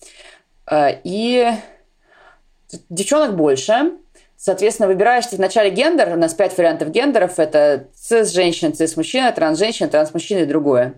[0.67, 1.51] Э, и
[2.89, 3.91] девчонок больше.
[4.35, 10.39] Соответственно, выбираешь ты вначале гендер, у нас пять вариантов гендеров, это цис-женщина, цис-мужчина, транс-женщина, транс-мужчина
[10.39, 10.95] и другое.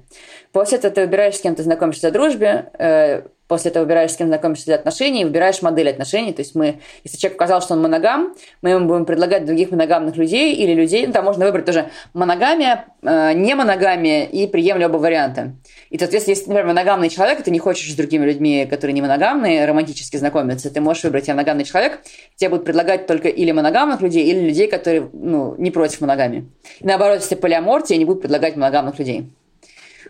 [0.53, 3.23] После этого ты выбираешь, с кем ты знакомишься в дружбе, э,
[3.53, 6.33] после этого выбираешь, с кем знакомишься для отношений, и выбираешь модель отношений.
[6.33, 8.33] То есть мы, если человек указал, что он моногам,
[8.63, 12.85] мы ему будем предлагать других моногамных людей или людей, ну, там можно выбрать тоже моногамия,
[13.03, 15.53] э, не моногамия и приемля оба варианта.
[15.91, 19.03] И, соответственно, если, например, моногамный человек, и ты не хочешь с другими людьми, которые не
[19.03, 21.99] моногамные, романтически знакомиться, ты можешь выбрать я моногамный человек,
[22.35, 26.49] тебе будут предлагать только или моногамных людей, или людей, которые ну, не против моногамии.
[26.79, 29.31] И наоборот, если полиамор, тебе не будут предлагать моногамных людей.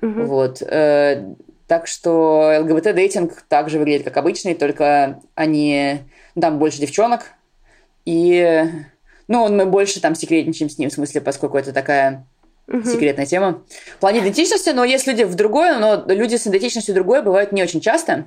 [0.01, 0.23] Угу.
[0.23, 0.61] Вот.
[1.67, 5.99] Так что ЛГБТ-дейтинг также выглядит как обычный, только они...
[6.35, 7.33] Ну, там больше девчонок,
[8.05, 8.63] и...
[9.29, 12.27] Ну, мы больше там секретничаем с ним, в смысле, поскольку это такая
[12.67, 12.83] угу.
[12.83, 13.63] секретная тема.
[13.95, 17.63] В плане идентичности, но есть люди в другое, но люди с идентичностью другое бывают не
[17.63, 18.25] очень часто.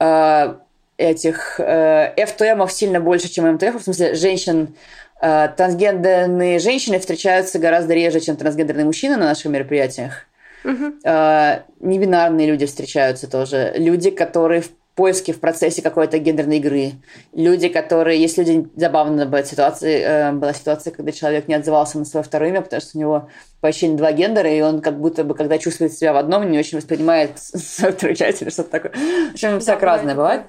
[0.00, 0.56] Э,
[0.96, 4.74] этих э, FTM сильно больше, чем МТФ, в смысле, женщин,
[5.20, 10.26] э, трансгендерные женщины встречаются гораздо реже, чем трансгендерные мужчины на наших мероприятиях.
[10.66, 10.94] Угу.
[11.04, 13.72] Э, небинарные люди встречаются тоже.
[13.76, 16.92] Люди, которые в поиске, в процессе какой-то гендерной игры.
[17.32, 18.20] Люди, которые...
[18.20, 18.66] Есть люди...
[18.76, 22.80] Забавно была ситуация, э, была ситуация, когда человек не отзывался на свое второе имя, потому
[22.80, 23.28] что у него
[23.60, 26.78] почти два гендера, и он как будто бы, когда чувствует себя в одном, не очень
[26.78, 28.92] воспринимает свою вторую часть или что-то такое.
[28.92, 30.42] В общем, да, всяко разное бывает.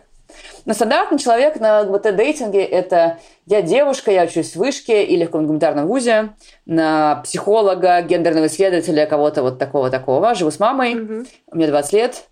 [0.65, 5.47] Но стандартный человек на ЛГБТ-дейтинге– это я девушка, я учусь в вышке или в каком-нибудь
[5.47, 6.29] гуманитарном вузе,
[6.65, 10.35] на психолога, гендерного исследователя, кого-то вот такого-такого.
[10.35, 11.27] Живу с мамой, mm-hmm.
[11.53, 12.23] мне 20 лет,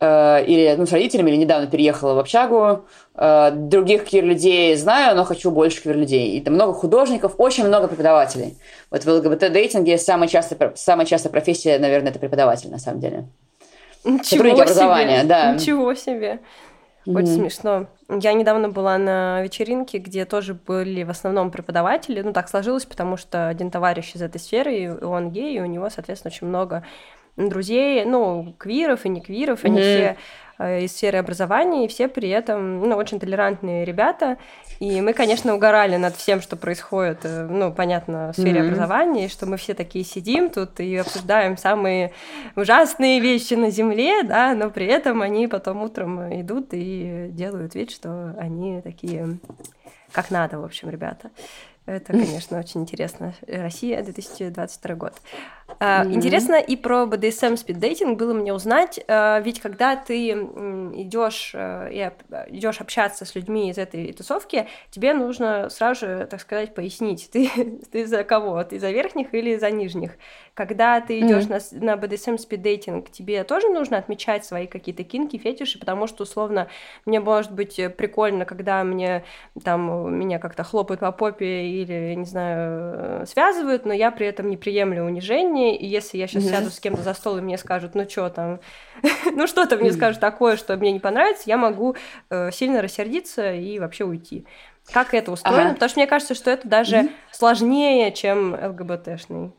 [0.00, 2.84] э, или ну, с родителями, или недавно переехала в общагу.
[3.14, 6.36] Э, других квир-людей знаю, но хочу больше квир-людей.
[6.36, 8.56] И там много художников, очень много преподавателей.
[8.90, 13.26] Вот в ЛГБТ-дейтинге самая частая, самая частая профессия, наверное, это преподаватель, на самом деле.
[14.04, 14.62] Ничего Сотрудники себе.
[14.62, 15.52] образования, да.
[15.52, 16.40] Ничего себе.
[17.06, 17.34] Очень mm-hmm.
[17.36, 17.86] смешно.
[18.08, 22.22] Я недавно была на вечеринке, где тоже были в основном преподаватели.
[22.22, 25.66] Ну, так сложилось, потому что один товарищ из этой сферы, и он гей, и у
[25.66, 26.84] него, соответственно, очень много
[27.36, 29.66] друзей, ну, квиров и не квиров, mm-hmm.
[29.66, 30.16] они все
[30.58, 34.38] Э, из сферы образования, и все при этом, ну, очень толерантные ребята.
[34.80, 38.66] И мы, конечно, угорали над всем, что происходит, э, ну, понятно, в сфере mm-hmm.
[38.66, 42.12] образования, что мы все такие сидим тут и обсуждаем самые
[42.56, 47.90] ужасные вещи на Земле, да, но при этом они потом утром идут и делают вид,
[47.90, 49.38] что они такие
[50.14, 51.30] как надо, в общем, ребята.
[51.86, 53.34] Это, конечно, очень интересно.
[53.46, 55.12] Россия, 2022 год.
[55.80, 56.12] Mm-hmm.
[56.12, 62.56] Интересно и про BDSM спиддейтинг было мне узнать, а, ведь когда ты идешь э, и
[62.56, 67.50] идешь общаться с людьми из этой тусовки, тебе нужно сразу же, так сказать, пояснить, ты,
[67.92, 70.12] ты за кого, ты за верхних или за нижних.
[70.54, 71.80] Когда ты идешь mm-hmm.
[71.80, 76.68] на, на BDSM спиддейтинг, тебе тоже нужно отмечать свои какие-то кинки, фетиши, потому что, условно,
[77.04, 79.24] мне может быть прикольно, когда мне
[79.64, 84.56] там меня как-то хлопают по попе или, не знаю, связывают, но я при этом не
[84.56, 86.50] приемлю унижение, и если я сейчас mm-hmm.
[86.50, 88.60] сяду с кем-то за стол, и мне скажут, ну что там,
[89.32, 91.96] ну что-то мне скажут такое, что мне не понравится, я могу
[92.30, 94.46] э, сильно рассердиться и вообще уйти.
[94.92, 95.62] Как это устроено?
[95.62, 95.74] Ага.
[95.74, 97.10] Потому что мне кажется, что это даже mm-hmm.
[97.32, 99.52] сложнее, чем ЛГБТшный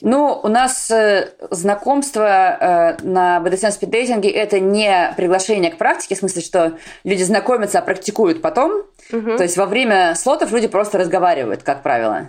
[0.00, 6.18] ну, у нас э, знакомство э, на BDSM спиддейтинге– это не приглашение к практике, в
[6.18, 8.84] смысле, что люди знакомятся, а практикуют потом.
[9.12, 9.36] Угу.
[9.36, 12.28] То есть во время слотов люди просто разговаривают, как правило.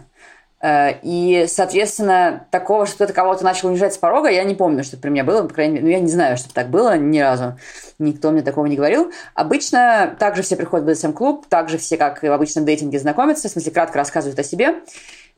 [0.61, 4.97] Э, и, соответственно, такого, что кто-то кого-то начал унижать с порога, я не помню, что
[4.97, 7.57] при мне было, по крайней мере, ну, я не знаю, что так было ни разу.
[7.97, 9.11] Никто мне такого не говорил.
[9.33, 13.51] Обычно также все приходят в BDSM-клуб, также все, как и в обычном дейтинге, знакомятся, в
[13.51, 14.75] смысле, кратко рассказывают о себе.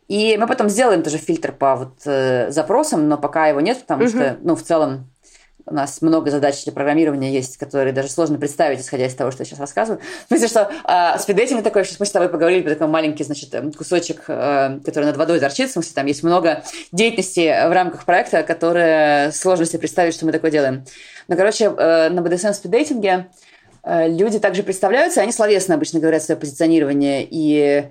[0.08, 4.04] И мы потом сделаем тоже фильтр по вот э, запросам, но пока его нет, потому
[4.04, 4.10] угу.
[4.10, 5.10] что, ну, в целом,
[5.66, 9.41] у нас много задач для программирования есть, которые даже сложно представить, исходя из того, что
[9.41, 10.02] я сейчас рассказываю.
[10.26, 13.72] В смысле, что э, спиддейтинг такой, что мы с тобой поговорили такой маленький, значит, э,
[13.72, 18.43] кусочек, э, который над водой торчит, в смысле, там есть много деятельности в рамках проекта,
[18.43, 20.84] которые сложно себе представить, что мы такое делаем.
[21.28, 23.30] Но, короче, э, на BDSM спиддейтинге
[23.84, 27.86] э, люди также представляются, они словесно обычно говорят свое позиционирование и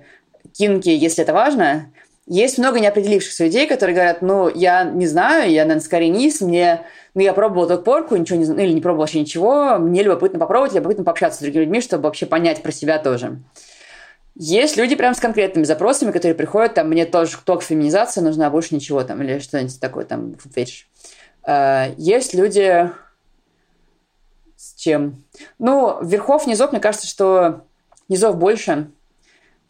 [0.53, 1.91] кинки, если это важно,
[2.27, 6.85] есть много неопределившихся людей, которые говорят, ну, я не знаю, я, наверное, скорее низ, мне,
[7.13, 10.39] ну, я пробовал только порку, ничего не знаю, или не пробовал вообще ничего, мне любопытно
[10.39, 13.39] попробовать, любопытно пообщаться с другими людьми, чтобы вообще понять про себя тоже.
[14.35, 18.75] Есть люди прям с конкретными запросами, которые приходят, там, мне тоже только феминизация нужна, больше
[18.75, 20.87] ничего там, или что-нибудь такое там, фетиш.
[21.43, 22.89] А, есть люди
[24.55, 25.25] с чем?
[25.59, 27.65] Ну, верхов, низов, мне кажется, что
[28.07, 28.91] низов больше,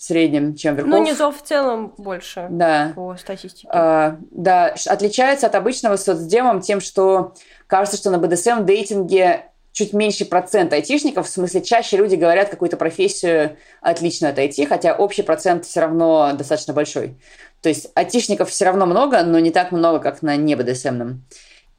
[0.02, 0.91] в среднем, чем верхов.
[0.91, 2.91] Ну, низов в целом больше да.
[2.95, 3.68] по статистике.
[3.72, 7.36] А, да, отличается от обычного соцдемом тем, что
[7.68, 12.78] кажется, что на БДСМ дейтинге чуть меньше процент айтишников, в смысле чаще люди говорят какую-то
[12.78, 17.16] профессию отлично от IT, хотя общий процент все равно достаточно большой.
[17.62, 21.24] То есть айтишников все равно много, но не так много, как на не БДСМном.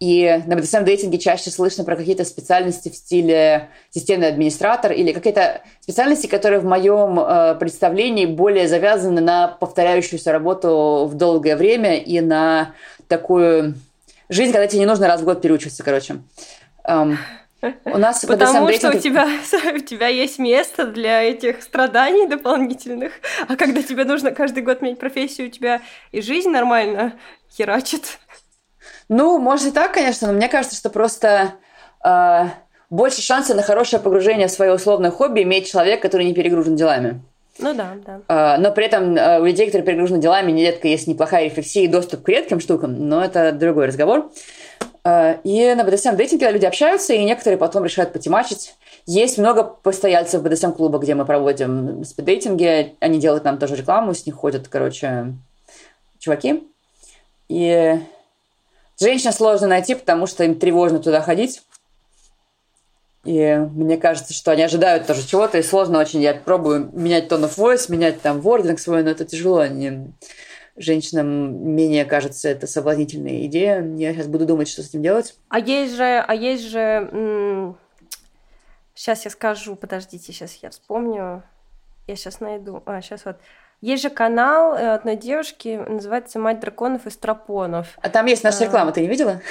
[0.03, 6.27] И на BDSM-дейтинге чаще слышно про какие-то специальности в стиле системный администратор или какие-то специальности,
[6.27, 12.75] которые в моем э, представлении более завязаны на повторяющуюся работу в долгое время и на
[13.07, 13.75] такую
[14.29, 16.17] жизнь, когда тебе не нужно раз в год переучиваться, короче.
[16.85, 17.17] Эм,
[17.85, 19.29] у нас Потому что у тебя,
[19.73, 23.13] у тебя есть место для этих страданий дополнительных,
[23.47, 25.81] а когда тебе нужно каждый год менять профессию, у тебя
[26.11, 27.13] и жизнь нормально
[27.57, 28.19] херачит.
[29.15, 31.53] Ну, может и так, конечно, но мне кажется, что просто
[32.03, 32.45] э,
[32.89, 37.21] больше шансов на хорошее погружение в свое условное хобби имеет человек, который не перегружен делами.
[37.59, 38.55] Ну да, да.
[38.57, 41.89] Э, но при этом э, у людей, которые перегружены делами, нередко есть неплохая рефлексия и
[41.89, 44.33] доступ к редким штукам, но это другой разговор.
[45.05, 48.75] Э, и на BDSM дейтинге люди общаются, и некоторые потом решают потемачить.
[49.05, 52.95] Есть много постояльцев BDSM-клуба, где мы проводим спиддейтинги.
[53.01, 55.35] Они делают нам тоже рекламу, с них ходят, короче,
[56.19, 56.63] чуваки.
[57.51, 57.99] И
[59.03, 61.63] Женщин сложно найти, потому что им тревожно туда ходить.
[63.25, 66.21] И мне кажется, что они ожидают тоже чего-то, и сложно очень.
[66.23, 69.59] Я пробую менять tone of voice, менять там вординг свой, но это тяжело.
[69.59, 70.13] Они...
[70.77, 73.83] Женщинам менее кажется это соблазнительная идея.
[73.83, 75.35] Я сейчас буду думать, что с этим делать.
[75.49, 77.75] А есть же, а есть же,
[78.95, 81.43] сейчас я скажу, подождите, сейчас я вспомню,
[82.07, 83.37] я сейчас найду, а сейчас вот
[83.83, 87.89] есть же канал э, одной девушки, называется «Мать драконов и стропонов».
[88.01, 89.43] А там есть наша реклама, ты не видела?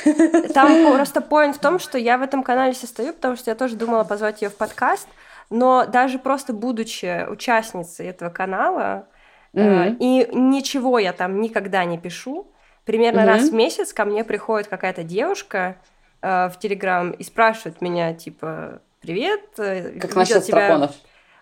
[0.53, 3.75] Там просто поинт в том, что я в этом канале состою, потому что я тоже
[3.75, 5.09] думала позвать ее в подкаст,
[5.49, 9.05] но даже просто будучи участницей этого канала,
[9.53, 9.97] mm-hmm.
[9.99, 12.47] и ничего я там никогда не пишу,
[12.85, 13.25] примерно mm-hmm.
[13.25, 15.75] раз в месяц ко мне приходит какая-то девушка
[16.21, 19.41] э, в Телеграм и спрашивает меня, типа, привет.
[19.57, 20.89] Как насчет тебя...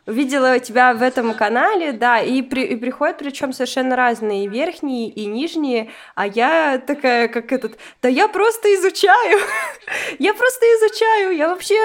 [0.10, 5.26] Увидела тебя в этом канале, да, и, при, и приходят причем совершенно разные, верхние и
[5.26, 9.40] нижние, а я такая, как этот, да я просто изучаю,
[10.20, 11.76] я просто изучаю, я вообще,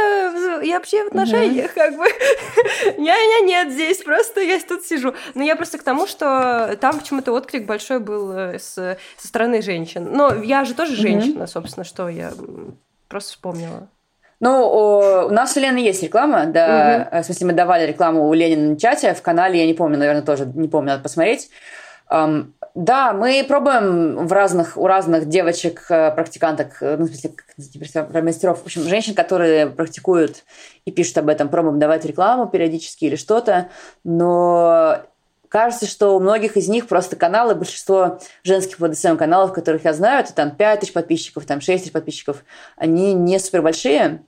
[0.66, 2.04] я вообще в отношениях, как бы,
[2.98, 5.14] меня нет здесь, просто я тут сижу.
[5.34, 8.74] Но я просто к тому, что там почему-то отклик большой был э, с,
[9.16, 10.08] со стороны женщин.
[10.12, 12.32] Но я же тоже женщина, собственно, что я
[13.08, 13.88] просто вспомнила.
[14.45, 17.22] Ну, у нас у Лены есть реклама, да, угу.
[17.22, 20.20] в смысле, мы давали рекламу у Ленина на чате, в канале, я не помню, наверное,
[20.20, 21.49] тоже не помню, надо посмотреть.
[22.12, 28.03] Um, да, мы пробуем в разных, у разных девочек, э, практиканток, э, ну, в смысле,
[28.03, 30.45] про мастеров, в общем, женщин, которые практикуют
[30.84, 33.68] и пишут об этом, пробуем давать рекламу периодически или что-то,
[34.05, 34.99] но
[35.55, 40.24] Кажется, что у многих из них просто каналы, большинство женских BDSM каналов, которых я знаю,
[40.24, 42.44] это там 5 тысяч подписчиков, там 6 тысяч подписчиков,
[42.76, 44.24] они не супер большие.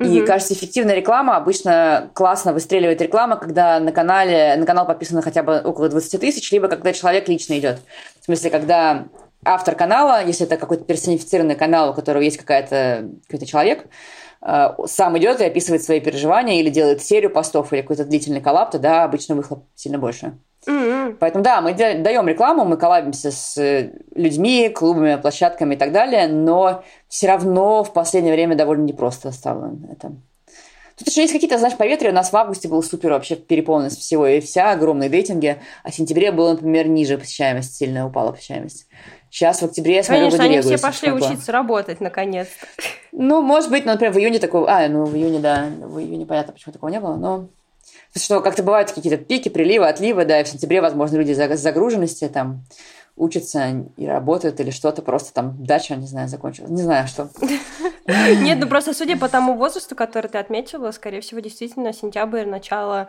[0.00, 0.26] И, угу.
[0.26, 5.60] кажется, эффективная реклама обычно классно выстреливает реклама, когда на канале, на канал подписано хотя бы
[5.60, 7.78] около 20 тысяч, либо когда человек лично идет.
[8.20, 9.04] В смысле, когда
[9.44, 13.86] автор канала, если это какой-то персонифицированный канал, у которого есть какая-то, какой-то человек,
[14.42, 18.72] э, сам идет и описывает свои переживания или делает серию постов или какой-то длительный коллап,
[18.72, 20.36] тогда обычно выхлоп сильно больше.
[20.66, 21.16] Mm-hmm.
[21.20, 26.28] Поэтому да, мы даем рекламу, мы коллабимся с э, людьми, клубами, площадками и так далее,
[26.28, 30.12] но все равно в последнее время довольно непросто стало это.
[30.96, 32.12] Тут еще есть какие-то, знаешь, поветрия.
[32.12, 35.58] У нас в августе был супер вообще переполненность всего и вся, огромные дейтинги.
[35.82, 38.86] А в сентябре было, например, ниже посещаемость, сильно упала посещаемость.
[39.28, 42.66] Сейчас в октябре я смотрю, Конечно, они все пошли учиться работать наконец-то.
[43.10, 44.70] Ну, может быть, ну, например, в июне такого...
[44.70, 47.48] А, ну, в июне, да, в июне понятно, почему такого не было, но
[48.16, 52.28] что как-то бывают какие-то пики, приливы, отливы, да, и в сентябре, возможно, люди с загруженности
[52.28, 52.64] там
[53.16, 56.70] учатся и работают или что-то, просто там дача, не знаю, закончилась.
[56.70, 57.30] Не знаю, что.
[58.06, 63.08] Нет, ну просто судя по тому возрасту, который ты отметила, скорее всего, действительно сентябрь, начало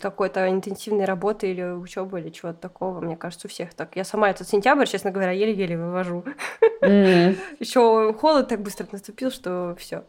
[0.00, 3.00] какой-то интенсивной работы или учебы или чего-то такого.
[3.00, 3.96] Мне кажется, у всех так.
[3.96, 6.24] Я сама этот сентябрь, честно говоря, еле-еле вывожу.
[6.80, 10.04] Еще холод так быстро наступил, что все.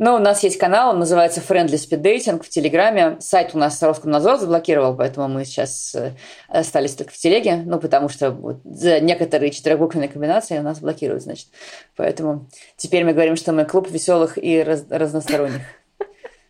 [0.00, 3.18] Но у нас есть канал, он называется Friendly Speed Dating в Телеграме.
[3.20, 6.12] Сайт у нас Роскомнадзор заблокировал, поэтому мы сейчас э,
[6.48, 11.24] остались только в Телеге, ну, потому что вот за некоторые четырехбуквенные комбинации у нас блокируют,
[11.24, 11.48] значит.
[11.96, 12.48] Поэтому
[12.78, 15.60] теперь мы говорим, что мы клуб веселых и раз- разносторонних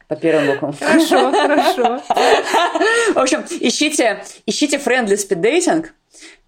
[0.07, 0.72] по первым буквам.
[0.72, 2.01] Хорошо, хорошо.
[3.14, 5.86] В общем, ищите, ищите Friendly Speed Dating–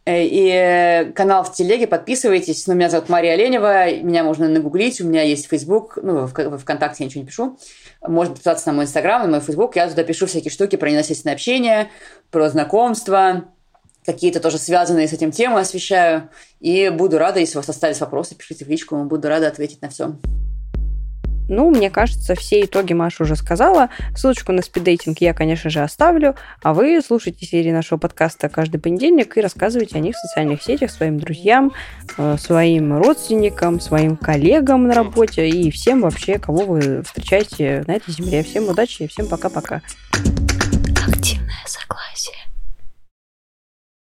[0.07, 2.66] и канал в телеге, подписывайтесь.
[2.66, 7.05] Ну, меня зовут Мария Оленева, меня можно нагуглить, у меня есть Facebook, ну, в ВКонтакте
[7.05, 7.59] я ничего не пишу.
[8.00, 11.34] Можно подписаться на мой Инстаграм, на мой Facebook, я туда пишу всякие штуки про ненасильственное
[11.34, 11.90] общение,
[12.30, 13.44] про знакомства,
[14.05, 16.30] какие-то тоже связанные с этим темы освещаю.
[16.59, 19.88] И буду рада, если у вас остались вопросы, пишите в личку, буду рада ответить на
[19.88, 20.16] все.
[21.53, 23.90] Ну, мне кажется, все итоги Маша уже сказала.
[24.16, 26.34] Ссылочку на спиддейтинг я, конечно же, оставлю.
[26.62, 30.90] А вы слушайте серии нашего подкаста каждый понедельник и рассказывайте о них в социальных сетях
[30.90, 31.72] своим друзьям,
[32.16, 38.12] э, своим родственникам, своим коллегам на работе и всем вообще, кого вы встречаете на этой
[38.12, 38.42] земле.
[38.42, 39.82] Всем удачи и всем пока-пока.